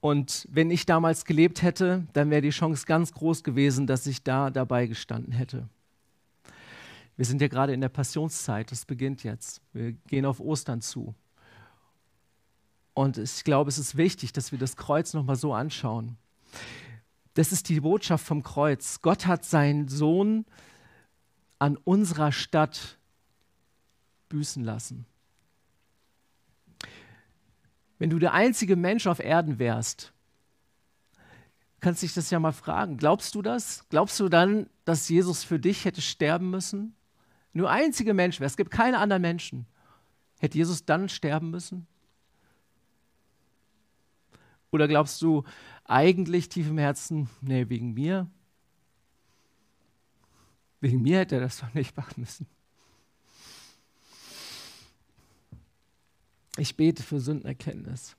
Und 0.00 0.48
wenn 0.50 0.68
ich 0.72 0.84
damals 0.84 1.24
gelebt 1.24 1.62
hätte, 1.62 2.08
dann 2.12 2.28
wäre 2.30 2.42
die 2.42 2.50
Chance 2.50 2.86
ganz 2.86 3.12
groß 3.12 3.44
gewesen, 3.44 3.86
dass 3.86 4.08
ich 4.08 4.24
da 4.24 4.50
dabei 4.50 4.88
gestanden 4.88 5.32
hätte. 5.32 5.68
Wir 7.16 7.24
sind 7.24 7.40
ja 7.40 7.46
gerade 7.46 7.72
in 7.72 7.80
der 7.80 7.88
Passionszeit, 7.88 8.72
das 8.72 8.84
beginnt 8.84 9.22
jetzt. 9.22 9.60
Wir 9.72 9.92
gehen 10.08 10.26
auf 10.26 10.40
Ostern 10.40 10.80
zu. 10.80 11.14
Und 12.92 13.16
ich 13.16 13.44
glaube, 13.44 13.68
es 13.68 13.78
ist 13.78 13.96
wichtig, 13.96 14.32
dass 14.32 14.50
wir 14.50 14.58
das 14.58 14.76
Kreuz 14.76 15.14
nochmal 15.14 15.36
so 15.36 15.54
anschauen. 15.54 16.16
Das 17.34 17.52
ist 17.52 17.68
die 17.68 17.78
Botschaft 17.78 18.26
vom 18.26 18.42
Kreuz. 18.42 19.02
Gott 19.02 19.26
hat 19.26 19.44
seinen 19.44 19.86
Sohn 19.86 20.46
an 21.60 21.76
unserer 21.76 22.32
Stadt 22.32 22.98
büßen 24.28 24.64
lassen. 24.64 25.06
Wenn 28.04 28.10
du 28.10 28.18
der 28.18 28.34
einzige 28.34 28.76
Mensch 28.76 29.06
auf 29.06 29.18
Erden 29.18 29.58
wärst, 29.58 30.12
kannst 31.80 32.02
dich 32.02 32.12
das 32.12 32.28
ja 32.28 32.38
mal 32.38 32.52
fragen. 32.52 32.98
Glaubst 32.98 33.34
du 33.34 33.40
das? 33.40 33.88
Glaubst 33.88 34.20
du 34.20 34.28
dann, 34.28 34.68
dass 34.84 35.08
Jesus 35.08 35.42
für 35.42 35.58
dich 35.58 35.86
hätte 35.86 36.02
sterben 36.02 36.50
müssen? 36.50 36.94
nur 37.54 37.70
einzige 37.70 38.12
Mensch 38.12 38.40
wäre, 38.40 38.46
es 38.46 38.58
gibt 38.58 38.70
keine 38.70 38.98
anderen 38.98 39.22
Menschen, 39.22 39.64
hätte 40.38 40.58
Jesus 40.58 40.84
dann 40.84 41.08
sterben 41.08 41.50
müssen? 41.50 41.86
Oder 44.70 44.86
glaubst 44.86 45.22
du 45.22 45.44
eigentlich 45.84 46.50
tief 46.50 46.68
im 46.68 46.76
Herzen, 46.76 47.30
nee, 47.40 47.70
wegen 47.70 47.94
mir? 47.94 48.30
Wegen 50.82 51.00
mir 51.00 51.20
hätte 51.20 51.36
er 51.36 51.40
das 51.40 51.56
doch 51.56 51.72
nicht 51.72 51.96
machen 51.96 52.20
müssen. 52.20 52.46
Ich 56.56 56.76
bete 56.76 57.02
für 57.02 57.20
Sündenerkenntnis, 57.20 58.16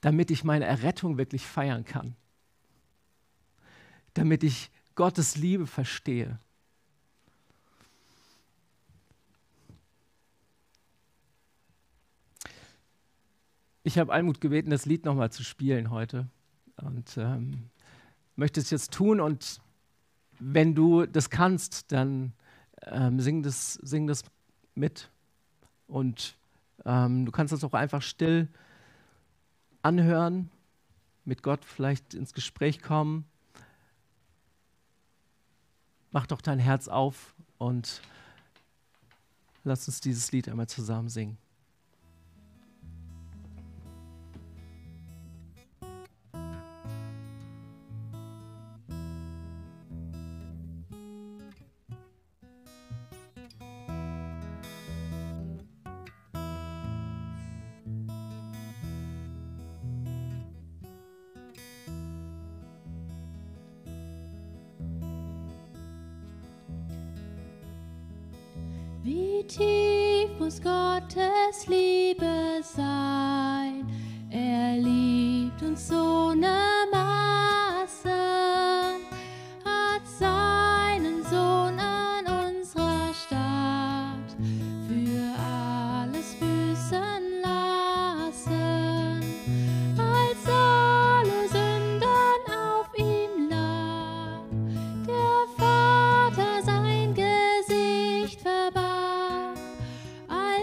damit 0.00 0.30
ich 0.30 0.44
meine 0.44 0.66
Errettung 0.66 1.16
wirklich 1.16 1.46
feiern 1.46 1.84
kann, 1.84 2.14
damit 4.14 4.44
ich 4.44 4.70
Gottes 4.94 5.36
Liebe 5.36 5.66
verstehe, 5.66 6.38
Ich 13.86 13.98
habe 13.98 14.12
Almut 14.12 14.40
gebeten, 14.40 14.70
das 14.70 14.84
Lied 14.84 15.04
nochmal 15.04 15.30
zu 15.30 15.44
spielen 15.44 15.92
heute. 15.92 16.26
Und 16.82 17.16
ähm, 17.18 17.70
möchte 18.34 18.58
es 18.58 18.70
jetzt 18.70 18.92
tun. 18.92 19.20
Und 19.20 19.60
wenn 20.40 20.74
du 20.74 21.06
das 21.06 21.30
kannst, 21.30 21.92
dann 21.92 22.32
ähm, 22.82 23.20
sing, 23.20 23.44
das, 23.44 23.74
sing 23.74 24.08
das 24.08 24.24
mit. 24.74 25.08
Und 25.86 26.36
ähm, 26.84 27.26
du 27.26 27.32
kannst 27.32 27.52
das 27.52 27.64
auch 27.64 27.74
einfach 27.74 28.02
still 28.02 28.48
anhören, 29.82 30.50
mit 31.24 31.42
Gott 31.42 31.64
vielleicht 31.64 32.14
ins 32.14 32.34
Gespräch 32.34 32.82
kommen. 32.82 33.24
Mach 36.12 36.26
doch 36.26 36.40
dein 36.40 36.58
Herz 36.58 36.88
auf 36.88 37.34
und 37.58 38.00
lass 39.64 39.86
uns 39.88 40.00
dieses 40.00 40.32
Lied 40.32 40.48
einmal 40.48 40.68
zusammen 40.68 41.08
singen. 41.08 41.38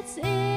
Will 0.04 0.24
ich 0.24 0.53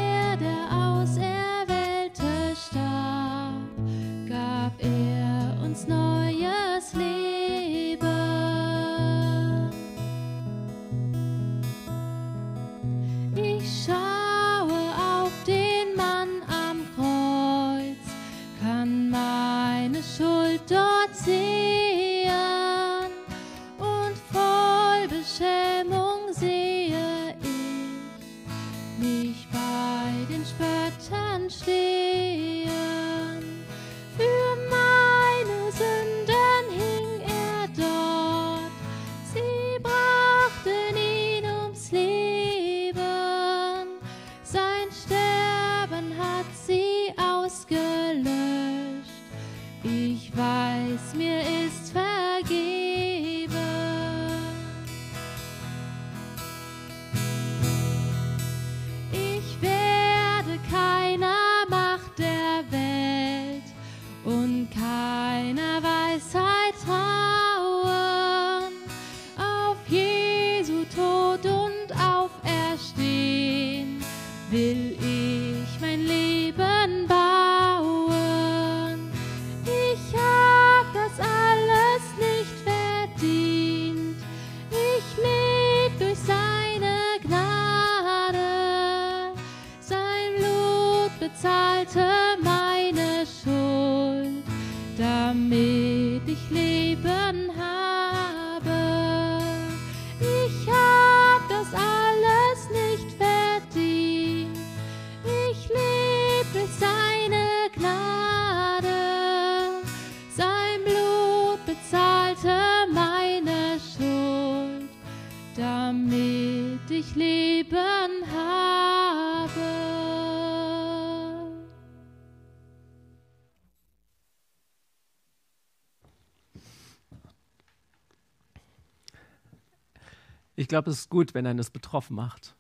Ich 130.57 130.69
glaube, 130.69 130.91
es 130.91 131.01
ist 131.01 131.11
gut, 131.11 131.35
wenn 131.35 131.47
einen 131.47 131.59
das 131.59 131.71
betroffen 131.71 132.17
macht. 132.17 132.57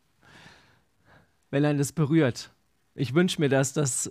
Wenn 1.51 1.65
einen 1.65 1.79
das 1.79 1.93
berührt. 1.93 2.53
Ich 2.95 3.15
wünsche 3.15 3.41
mir 3.41 3.49
das, 3.49 3.73
dass, 3.73 4.11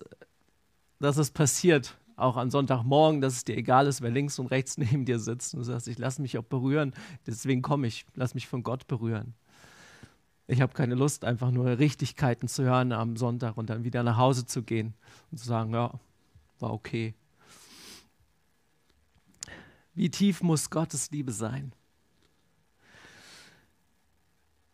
dass 0.99 1.17
es 1.17 1.31
passiert, 1.31 1.97
auch 2.15 2.37
am 2.37 2.49
Sonntagmorgen, 2.49 3.21
dass 3.21 3.33
es 3.33 3.45
dir 3.45 3.55
egal 3.57 3.87
ist, 3.87 4.01
wer 4.01 4.09
links 4.09 4.39
und 4.39 4.47
rechts 4.47 4.77
neben 4.79 5.05
dir 5.05 5.19
sitzt 5.19 5.53
und 5.53 5.59
du 5.59 5.63
sagst, 5.65 5.87
ich 5.87 5.99
lasse 5.99 6.21
mich 6.21 6.37
auch 6.37 6.43
berühren, 6.43 6.93
deswegen 7.27 7.61
komme 7.61 7.87
ich, 7.87 8.05
lass 8.15 8.33
mich 8.33 8.47
von 8.47 8.63
Gott 8.63 8.87
berühren. 8.87 9.35
Ich 10.47 10.61
habe 10.61 10.73
keine 10.73 10.95
Lust, 10.95 11.25
einfach 11.25 11.51
nur 11.51 11.79
Richtigkeiten 11.79 12.47
zu 12.47 12.63
hören 12.63 12.91
am 12.91 13.17
Sonntag 13.17 13.57
und 13.57 13.69
dann 13.69 13.83
wieder 13.83 14.03
nach 14.03 14.17
Hause 14.17 14.45
zu 14.45 14.61
gehen 14.61 14.93
und 15.31 15.39
zu 15.39 15.45
sagen, 15.45 15.73
ja, 15.73 15.99
war 16.59 16.71
okay. 16.71 17.15
Wie 19.95 20.09
tief 20.09 20.43
muss 20.43 20.69
Gottes 20.69 21.09
Liebe 21.11 21.31
sein? 21.31 21.73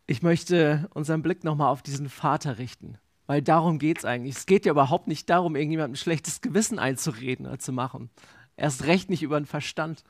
Ich 0.07 0.21
möchte 0.21 0.89
unseren 0.93 1.21
Blick 1.21 1.43
nochmal 1.43 1.69
auf 1.69 1.81
diesen 1.81 2.09
Vater 2.09 2.57
richten, 2.57 2.97
weil 3.27 3.41
darum 3.41 3.79
geht 3.79 3.99
es 3.99 4.05
eigentlich. 4.05 4.35
Es 4.35 4.45
geht 4.45 4.65
ja 4.65 4.71
überhaupt 4.71 5.07
nicht 5.07 5.29
darum, 5.29 5.55
irgendjemandem 5.55 5.93
ein 5.93 5.97
schlechtes 5.97 6.41
Gewissen 6.41 6.79
einzureden 6.79 7.45
oder 7.45 7.59
zu 7.59 7.71
machen. 7.71 8.09
Erst 8.57 8.83
recht 8.85 9.09
nicht 9.09 9.23
über 9.23 9.39
den 9.39 9.45
Verstand. 9.45 10.03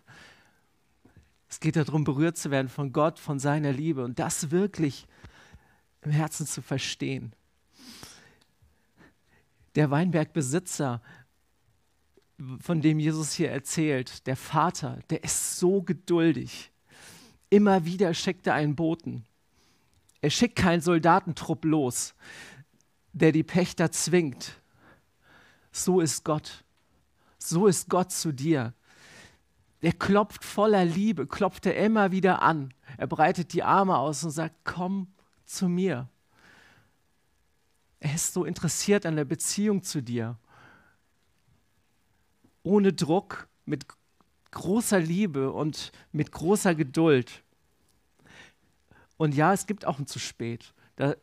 Es 1.48 1.60
geht 1.60 1.76
darum, 1.76 2.04
berührt 2.04 2.38
zu 2.38 2.50
werden 2.50 2.70
von 2.70 2.94
Gott, 2.94 3.20
von 3.20 3.38
seiner 3.38 3.72
Liebe 3.72 4.04
und 4.04 4.20
das 4.20 4.52
wirklich 4.52 5.06
im 6.02 6.12
Herzen 6.12 6.48
zu 6.48 6.62
verstehen. 6.62 7.34
Der 9.76 9.92
Weinbergbesitzer, 9.92 11.02
von 12.60 12.82
dem 12.82 13.00
Jesus 13.00 13.34
hier 13.34 13.52
erzählt, 13.52 14.26
der 14.28 14.36
Vater, 14.36 15.00
der 15.10 15.24
ist 15.24 15.60
so 15.60 15.82
geduldig. 15.82 16.72
Immer 17.50 17.86
wieder 17.86 18.14
schickt 18.14 18.48
er 18.48 18.56
einen 18.56 18.76
Boten. 18.76 19.26
Er 20.22 20.30
schickt 20.30 20.56
keinen 20.56 20.82
Soldatentrupp 20.82 21.66
los, 21.66 22.14
der 23.12 23.32
die 23.32 23.44
Pächter 23.44 23.92
zwingt. 23.92 24.62
So 25.72 26.00
ist 26.00 26.24
Gott. 26.24 26.64
So 27.38 27.68
ist 27.68 27.90
Gott 27.90 28.12
zu 28.12 28.32
dir. 28.32 28.74
Er 29.82 29.94
klopft 29.94 30.46
voller 30.46 30.86
Liebe, 30.86 31.26
klopft 31.26 31.66
er 31.66 31.76
immer 31.76 32.12
wieder 32.12 32.44
an. 32.44 32.72
Er 32.98 33.08
breitet 33.08 33.54
die 33.54 33.64
Arme 33.64 33.98
aus 33.98 34.24
und 34.24 34.30
sagt, 34.30 34.56
komm 34.64 35.08
zu 35.46 35.68
mir. 35.68 36.08
Er 38.00 38.14
ist 38.14 38.34
so 38.34 38.46
interessiert 38.46 39.06
an 39.08 39.16
der 39.16 39.26
Beziehung 39.26 39.82
zu 39.82 40.02
dir. 40.02 40.38
Ohne 42.64 42.94
Druck, 42.94 43.48
mit 43.66 43.86
großer 44.52 45.00
Liebe 45.00 45.52
und 45.52 45.92
mit 46.12 46.32
großer 46.32 46.76
Geduld. 46.76 47.44
Und 49.22 49.36
ja, 49.36 49.54
es 49.54 49.68
gibt 49.68 49.86
auch 49.86 50.00
ein 50.00 50.08
zu 50.08 50.18
spät. 50.18 50.74
Da 50.96 51.14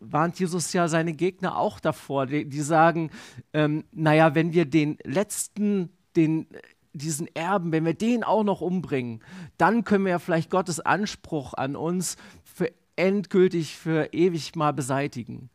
warnt 0.00 0.40
Jesus 0.40 0.72
ja 0.72 0.88
seine 0.88 1.12
Gegner 1.12 1.58
auch 1.58 1.78
davor. 1.78 2.24
Die, 2.24 2.48
die 2.48 2.62
sagen, 2.62 3.10
ähm, 3.52 3.84
naja, 3.92 4.34
wenn 4.34 4.54
wir 4.54 4.64
den 4.64 4.96
letzten, 5.04 5.90
den, 6.16 6.46
diesen 6.94 7.28
Erben, 7.36 7.70
wenn 7.70 7.84
wir 7.84 7.92
den 7.92 8.24
auch 8.24 8.44
noch 8.44 8.62
umbringen, 8.62 9.22
dann 9.58 9.84
können 9.84 10.06
wir 10.06 10.12
ja 10.12 10.18
vielleicht 10.18 10.48
Gottes 10.48 10.80
Anspruch 10.80 11.52
an 11.52 11.76
uns 11.76 12.16
für 12.44 12.72
endgültig, 12.96 13.76
für 13.76 14.14
ewig 14.14 14.56
mal 14.56 14.72
beseitigen. 14.72 15.50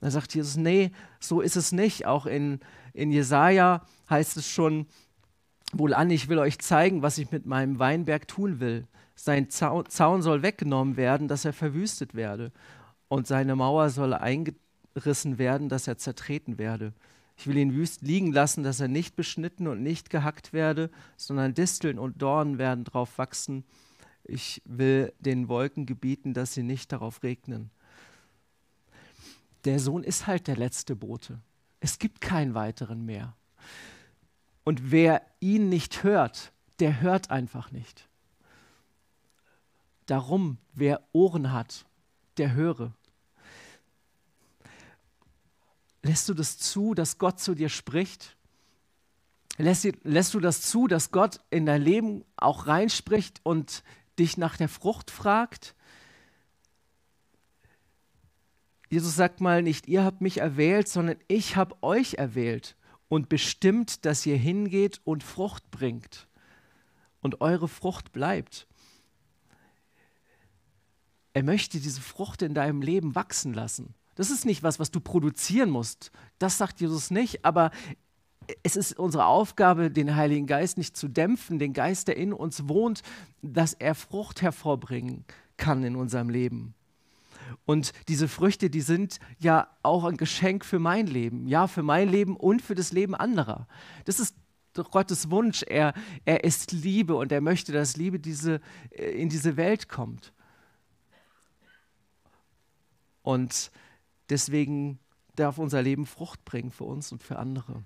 Da 0.00 0.10
sagt 0.10 0.34
Jesus, 0.34 0.56
nee, 0.56 0.90
so 1.20 1.42
ist 1.42 1.56
es 1.56 1.72
nicht. 1.72 2.06
Auch 2.06 2.24
in, 2.24 2.60
in 2.94 3.12
Jesaja 3.12 3.84
heißt 4.08 4.38
es 4.38 4.48
schon, 4.48 4.86
wohlan, 5.72 6.10
ich 6.10 6.28
will 6.28 6.38
euch 6.38 6.58
zeigen, 6.58 7.02
was 7.02 7.18
ich 7.18 7.30
mit 7.30 7.46
meinem 7.46 7.78
Weinberg 7.78 8.28
tun 8.28 8.60
will. 8.60 8.86
Sein 9.14 9.50
Zaun 9.50 10.22
soll 10.22 10.42
weggenommen 10.42 10.96
werden, 10.96 11.28
dass 11.28 11.44
er 11.44 11.52
verwüstet 11.52 12.14
werde. 12.14 12.52
Und 13.08 13.26
seine 13.26 13.56
Mauer 13.56 13.90
soll 13.90 14.14
eingerissen 14.14 15.38
werden, 15.38 15.68
dass 15.68 15.86
er 15.86 15.98
zertreten 15.98 16.58
werde. 16.58 16.92
Ich 17.36 17.46
will 17.46 17.56
ihn 17.56 17.74
wüst 17.74 18.02
liegen 18.02 18.32
lassen, 18.32 18.62
dass 18.62 18.80
er 18.80 18.88
nicht 18.88 19.16
beschnitten 19.16 19.66
und 19.66 19.82
nicht 19.82 20.10
gehackt 20.10 20.52
werde, 20.52 20.90
sondern 21.16 21.54
Disteln 21.54 21.98
und 21.98 22.22
Dornen 22.22 22.58
werden 22.58 22.84
drauf 22.84 23.18
wachsen. 23.18 23.64
Ich 24.24 24.62
will 24.64 25.12
den 25.18 25.48
Wolken 25.48 25.86
gebieten, 25.86 26.34
dass 26.34 26.54
sie 26.54 26.62
nicht 26.62 26.92
darauf 26.92 27.22
regnen. 27.22 27.70
Der 29.64 29.78
Sohn 29.78 30.04
ist 30.04 30.26
halt 30.26 30.46
der 30.46 30.56
letzte 30.56 30.96
Bote. 30.96 31.40
Es 31.80 31.98
gibt 31.98 32.20
keinen 32.20 32.54
weiteren 32.54 33.04
mehr. 33.04 33.34
Und 34.64 34.90
wer 34.90 35.22
ihn 35.40 35.68
nicht 35.68 36.02
hört, 36.04 36.52
der 36.78 37.00
hört 37.00 37.30
einfach 37.30 37.70
nicht. 37.72 38.08
Darum, 40.06 40.58
wer 40.72 41.02
Ohren 41.12 41.52
hat, 41.52 41.84
der 42.36 42.54
höre. 42.54 42.92
Lässt 46.02 46.28
du 46.28 46.34
das 46.34 46.58
zu, 46.58 46.94
dass 46.94 47.18
Gott 47.18 47.40
zu 47.40 47.54
dir 47.54 47.68
spricht? 47.68 48.36
Lässt, 49.58 49.86
lässt 50.02 50.34
du 50.34 50.40
das 50.40 50.62
zu, 50.62 50.88
dass 50.88 51.12
Gott 51.12 51.40
in 51.50 51.66
dein 51.66 51.82
Leben 51.82 52.24
auch 52.36 52.66
reinspricht 52.66 53.40
und 53.44 53.84
dich 54.18 54.36
nach 54.36 54.56
der 54.56 54.68
Frucht 54.68 55.10
fragt? 55.10 55.74
Jesus 58.90 59.14
sagt 59.14 59.40
mal, 59.40 59.62
nicht 59.62 59.88
ihr 59.88 60.04
habt 60.04 60.20
mich 60.20 60.38
erwählt, 60.38 60.88
sondern 60.88 61.16
ich 61.28 61.56
habe 61.56 61.80
euch 61.82 62.14
erwählt 62.14 62.76
und 63.12 63.28
bestimmt, 63.28 64.06
dass 64.06 64.24
ihr 64.24 64.38
hingeht 64.38 65.02
und 65.04 65.22
Frucht 65.22 65.70
bringt 65.70 66.28
und 67.20 67.42
eure 67.42 67.68
Frucht 67.68 68.10
bleibt. 68.10 68.66
Er 71.34 71.42
möchte 71.42 71.78
diese 71.78 72.00
Frucht 72.00 72.40
in 72.40 72.54
deinem 72.54 72.80
Leben 72.80 73.14
wachsen 73.14 73.52
lassen. 73.52 73.92
Das 74.14 74.30
ist 74.30 74.46
nicht 74.46 74.62
was, 74.62 74.80
was 74.80 74.90
du 74.90 74.98
produzieren 74.98 75.68
musst. 75.68 76.10
Das 76.38 76.56
sagt 76.56 76.80
Jesus 76.80 77.10
nicht, 77.10 77.44
aber 77.44 77.70
es 78.62 78.76
ist 78.76 78.98
unsere 78.98 79.26
Aufgabe, 79.26 79.90
den 79.90 80.16
Heiligen 80.16 80.46
Geist 80.46 80.78
nicht 80.78 80.96
zu 80.96 81.06
dämpfen, 81.06 81.58
den 81.58 81.74
Geist, 81.74 82.08
der 82.08 82.16
in 82.16 82.32
uns 82.32 82.66
wohnt, 82.66 83.02
dass 83.42 83.74
er 83.74 83.94
Frucht 83.94 84.40
hervorbringen 84.40 85.26
kann 85.58 85.84
in 85.84 85.96
unserem 85.96 86.30
Leben. 86.30 86.74
Und 87.64 87.92
diese 88.08 88.28
Früchte, 88.28 88.70
die 88.70 88.80
sind 88.80 89.18
ja 89.38 89.68
auch 89.82 90.04
ein 90.04 90.16
Geschenk 90.16 90.64
für 90.64 90.78
mein 90.78 91.06
Leben, 91.06 91.46
ja, 91.46 91.66
für 91.66 91.82
mein 91.82 92.08
Leben 92.08 92.36
und 92.36 92.62
für 92.62 92.74
das 92.74 92.92
Leben 92.92 93.14
anderer. 93.14 93.66
Das 94.04 94.20
ist 94.20 94.36
Gottes 94.74 95.30
Wunsch. 95.30 95.62
Er, 95.62 95.94
er 96.24 96.44
ist 96.44 96.72
Liebe 96.72 97.14
und 97.14 97.32
er 97.32 97.40
möchte, 97.40 97.72
dass 97.72 97.96
Liebe 97.96 98.18
diese, 98.18 98.60
äh, 98.90 99.10
in 99.10 99.28
diese 99.28 99.56
Welt 99.56 99.88
kommt. 99.88 100.32
Und 103.22 103.70
deswegen 104.28 104.98
darf 105.36 105.58
unser 105.58 105.82
Leben 105.82 106.06
Frucht 106.06 106.44
bringen 106.44 106.70
für 106.70 106.84
uns 106.84 107.12
und 107.12 107.22
für 107.22 107.38
andere. 107.38 107.82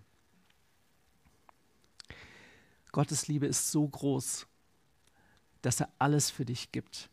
Gottes 2.93 3.29
Liebe 3.29 3.47
ist 3.47 3.71
so 3.71 3.87
groß, 3.87 4.47
dass 5.61 5.81
er 5.81 5.91
alles 5.99 6.31
für 6.31 6.45
dich 6.45 6.73
gibt. 6.73 7.11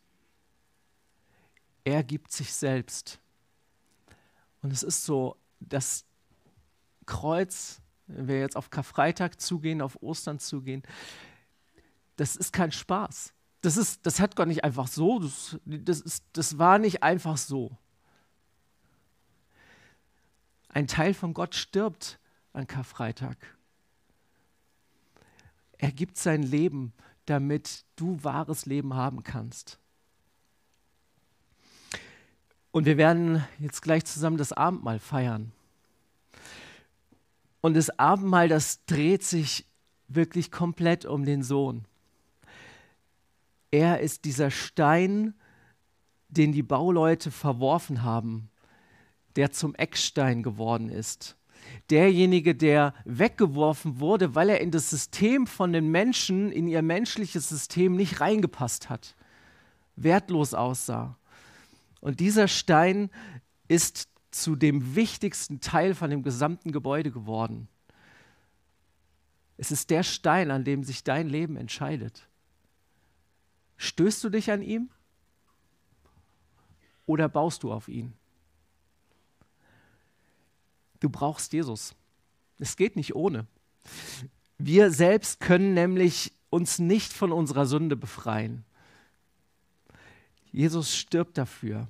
Er 1.84 2.02
gibt 2.02 2.32
sich 2.32 2.52
selbst. 2.52 3.20
Und 4.62 4.72
es 4.72 4.82
ist 4.82 5.04
so, 5.04 5.36
das 5.60 6.04
Kreuz, 7.06 7.80
wenn 8.06 8.28
wir 8.28 8.40
jetzt 8.40 8.56
auf 8.56 8.70
Karfreitag 8.70 9.40
zugehen, 9.40 9.82
auf 9.82 10.02
Ostern 10.02 10.38
zugehen, 10.38 10.82
das 12.16 12.36
ist 12.36 12.52
kein 12.52 12.72
Spaß. 12.72 13.34
Das, 13.60 13.76
ist, 13.76 14.06
das 14.06 14.20
hat 14.20 14.36
Gott 14.36 14.48
nicht 14.48 14.64
einfach 14.64 14.88
so, 14.88 15.18
das, 15.18 15.58
das, 15.64 16.00
ist, 16.00 16.24
das 16.32 16.58
war 16.58 16.78
nicht 16.78 17.02
einfach 17.02 17.36
so. 17.36 17.76
Ein 20.68 20.86
Teil 20.86 21.14
von 21.14 21.34
Gott 21.34 21.54
stirbt 21.54 22.18
an 22.52 22.66
Karfreitag. 22.66 23.36
Er 25.78 25.92
gibt 25.92 26.16
sein 26.16 26.42
Leben, 26.42 26.92
damit 27.26 27.84
du 27.96 28.22
wahres 28.22 28.66
Leben 28.66 28.94
haben 28.94 29.22
kannst. 29.22 29.78
Und 32.74 32.86
wir 32.86 32.96
werden 32.96 33.44
jetzt 33.60 33.82
gleich 33.82 34.04
zusammen 34.04 34.36
das 34.36 34.52
Abendmahl 34.52 34.98
feiern. 34.98 35.52
Und 37.60 37.74
das 37.74 38.00
Abendmahl, 38.00 38.48
das 38.48 38.84
dreht 38.86 39.22
sich 39.22 39.64
wirklich 40.08 40.50
komplett 40.50 41.04
um 41.04 41.24
den 41.24 41.44
Sohn. 41.44 41.84
Er 43.70 44.00
ist 44.00 44.24
dieser 44.24 44.50
Stein, 44.50 45.34
den 46.26 46.50
die 46.50 46.64
Bauleute 46.64 47.30
verworfen 47.30 48.02
haben, 48.02 48.50
der 49.36 49.52
zum 49.52 49.76
Eckstein 49.76 50.42
geworden 50.42 50.88
ist. 50.88 51.36
Derjenige, 51.90 52.56
der 52.56 52.92
weggeworfen 53.04 54.00
wurde, 54.00 54.34
weil 54.34 54.48
er 54.48 54.60
in 54.60 54.72
das 54.72 54.90
System 54.90 55.46
von 55.46 55.72
den 55.72 55.92
Menschen, 55.92 56.50
in 56.50 56.66
ihr 56.66 56.82
menschliches 56.82 57.48
System 57.48 57.94
nicht 57.94 58.20
reingepasst 58.20 58.90
hat, 58.90 59.14
wertlos 59.94 60.54
aussah. 60.54 61.16
Und 62.04 62.20
dieser 62.20 62.48
Stein 62.48 63.08
ist 63.66 64.10
zu 64.30 64.56
dem 64.56 64.94
wichtigsten 64.94 65.60
Teil 65.60 65.94
von 65.94 66.10
dem 66.10 66.22
gesamten 66.22 66.70
Gebäude 66.70 67.10
geworden. 67.10 67.66
Es 69.56 69.70
ist 69.70 69.88
der 69.88 70.02
Stein, 70.02 70.50
an 70.50 70.64
dem 70.64 70.84
sich 70.84 71.02
dein 71.02 71.30
Leben 71.30 71.56
entscheidet. 71.56 72.28
Stößt 73.78 74.22
du 74.22 74.28
dich 74.28 74.50
an 74.50 74.60
ihm 74.60 74.90
oder 77.06 77.26
baust 77.26 77.62
du 77.62 77.72
auf 77.72 77.88
ihn? 77.88 78.12
Du 81.00 81.08
brauchst 81.08 81.54
Jesus. 81.54 81.94
Es 82.58 82.76
geht 82.76 82.96
nicht 82.96 83.14
ohne. 83.14 83.46
Wir 84.58 84.90
selbst 84.90 85.40
können 85.40 85.72
nämlich 85.72 86.34
uns 86.50 86.78
nicht 86.78 87.14
von 87.14 87.32
unserer 87.32 87.64
Sünde 87.64 87.96
befreien. 87.96 88.62
Jesus 90.52 90.94
stirbt 90.94 91.38
dafür. 91.38 91.88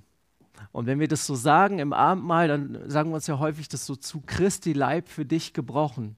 Und 0.72 0.86
wenn 0.86 1.00
wir 1.00 1.08
das 1.08 1.26
so 1.26 1.34
sagen 1.34 1.78
im 1.78 1.92
Abendmahl, 1.92 2.48
dann 2.48 2.90
sagen 2.90 3.10
wir 3.10 3.16
uns 3.16 3.26
ja 3.26 3.38
häufig 3.38 3.68
das 3.68 3.86
so 3.86 3.96
zu 3.96 4.22
Christi 4.24 4.72
Leib 4.72 5.08
für 5.08 5.24
dich 5.24 5.52
gebrochen. 5.52 6.16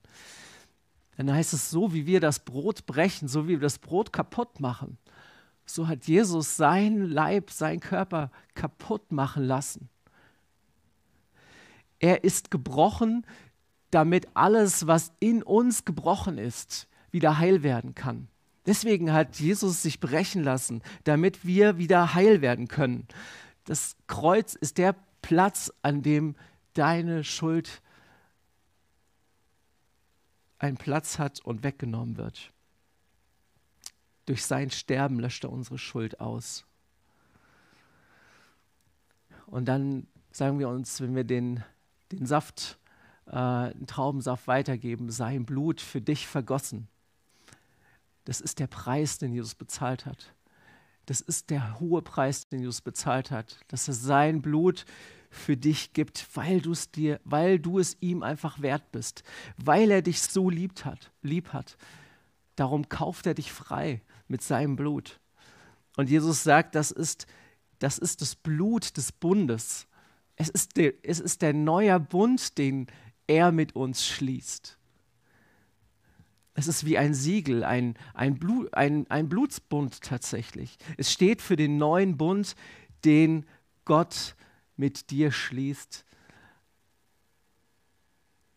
Dann 1.16 1.32
heißt 1.32 1.52
es 1.52 1.70
so, 1.70 1.92
wie 1.92 2.06
wir 2.06 2.20
das 2.20 2.40
Brot 2.40 2.86
brechen, 2.86 3.28
so 3.28 3.44
wie 3.44 3.52
wir 3.52 3.60
das 3.60 3.78
Brot 3.78 4.12
kaputt 4.12 4.60
machen. 4.60 4.98
So 5.64 5.88
hat 5.88 6.06
Jesus 6.06 6.56
sein 6.56 7.06
Leib, 7.06 7.50
sein 7.50 7.80
Körper 7.80 8.30
kaputt 8.54 9.10
machen 9.12 9.44
lassen. 9.44 9.88
Er 11.98 12.24
ist 12.24 12.50
gebrochen, 12.50 13.26
damit 13.90 14.28
alles, 14.34 14.86
was 14.86 15.12
in 15.18 15.42
uns 15.42 15.84
gebrochen 15.84 16.38
ist, 16.38 16.86
wieder 17.10 17.38
heil 17.38 17.62
werden 17.62 17.94
kann. 17.94 18.28
Deswegen 18.66 19.12
hat 19.12 19.38
Jesus 19.38 19.82
sich 19.82 20.00
brechen 20.00 20.42
lassen, 20.42 20.82
damit 21.04 21.46
wir 21.46 21.78
wieder 21.78 22.14
heil 22.14 22.42
werden 22.42 22.68
können. 22.68 23.06
Das 23.66 23.96
Kreuz 24.06 24.54
ist 24.54 24.78
der 24.78 24.94
Platz, 25.22 25.72
an 25.82 26.02
dem 26.02 26.36
deine 26.72 27.24
Schuld 27.24 27.82
einen 30.58 30.76
Platz 30.76 31.18
hat 31.18 31.40
und 31.40 31.62
weggenommen 31.62 32.16
wird. 32.16 32.52
Durch 34.24 34.44
sein 34.44 34.70
Sterben 34.70 35.20
löscht 35.20 35.44
er 35.44 35.52
unsere 35.52 35.78
Schuld 35.78 36.20
aus. 36.20 36.64
Und 39.46 39.66
dann 39.66 40.06
sagen 40.32 40.58
wir 40.58 40.68
uns, 40.68 41.00
wenn 41.00 41.14
wir 41.14 41.24
den, 41.24 41.62
den 42.12 42.26
Saft, 42.26 42.78
äh, 43.26 43.72
den 43.72 43.86
Traubensaft 43.86 44.46
weitergeben, 44.46 45.10
sein 45.10 45.44
Blut 45.44 45.80
für 45.80 46.00
dich 46.00 46.26
vergossen. 46.26 46.88
Das 48.24 48.40
ist 48.40 48.58
der 48.58 48.66
Preis, 48.66 49.18
den 49.18 49.32
Jesus 49.32 49.54
bezahlt 49.54 50.06
hat. 50.06 50.35
Das 51.06 51.20
ist 51.20 51.50
der 51.50 51.78
hohe 51.80 52.02
Preis, 52.02 52.48
den 52.48 52.60
Jesus 52.60 52.80
bezahlt 52.80 53.30
hat, 53.30 53.58
dass 53.68 53.88
er 53.88 53.94
sein 53.94 54.42
Blut 54.42 54.84
für 55.30 55.56
dich 55.56 55.92
gibt, 55.92 56.26
weil 56.34 56.60
du 56.60 56.72
es 56.72 56.90
dir, 56.90 57.20
weil 57.24 57.58
du 57.58 57.78
es 57.78 57.96
ihm 58.00 58.22
einfach 58.22 58.60
wert 58.60 58.90
bist, 58.92 59.22
weil 59.56 59.90
er 59.90 60.02
dich 60.02 60.22
so 60.22 60.50
liebt 60.50 60.84
hat, 60.84 61.12
lieb 61.22 61.52
hat. 61.52 61.76
Darum 62.56 62.88
kauft 62.88 63.26
er 63.26 63.34
dich 63.34 63.52
frei 63.52 64.02
mit 64.28 64.42
seinem 64.42 64.76
Blut. 64.76 65.20
Und 65.96 66.10
Jesus 66.10 66.42
sagt, 66.42 66.74
das 66.74 66.90
ist, 66.90 67.26
das 67.78 67.98
ist 67.98 68.22
das 68.22 68.34
Blut 68.34 68.96
des 68.96 69.12
Bundes. 69.12 69.86
Es 70.36 70.48
ist, 70.48 70.76
der, 70.76 70.94
es 71.02 71.20
ist 71.20 71.42
der 71.42 71.52
neue 71.52 71.98
Bund, 72.00 72.58
den 72.58 72.86
er 73.26 73.52
mit 73.52 73.76
uns 73.76 74.06
schließt. 74.06 74.75
Es 76.58 76.68
ist 76.68 76.86
wie 76.86 76.96
ein 76.96 77.12
Siegel, 77.12 77.64
ein, 77.64 77.98
ein, 78.14 78.38
Blut, 78.38 78.72
ein, 78.72 79.08
ein 79.10 79.28
Blutsbund 79.28 80.00
tatsächlich. 80.00 80.78
Es 80.96 81.12
steht 81.12 81.42
für 81.42 81.54
den 81.54 81.76
neuen 81.76 82.16
Bund, 82.16 82.56
den 83.04 83.44
Gott 83.84 84.34
mit 84.74 85.10
dir 85.10 85.32
schließt. 85.32 86.06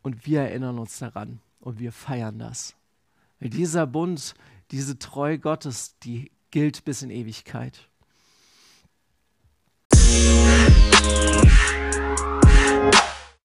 Und 0.01 0.25
wir 0.25 0.43
erinnern 0.43 0.79
uns 0.79 0.97
daran 0.97 1.41
und 1.59 1.79
wir 1.79 1.91
feiern 1.91 2.39
das. 2.39 2.73
Weil 3.41 3.49
dieser 3.49 3.85
Bund, 3.85 4.33
diese 4.71 4.97
Treue 4.97 5.37
Gottes, 5.37 5.99
die 5.99 6.31
gilt 6.51 6.85
bis 6.85 7.01
in 7.01 7.09
Ewigkeit. 7.09 7.89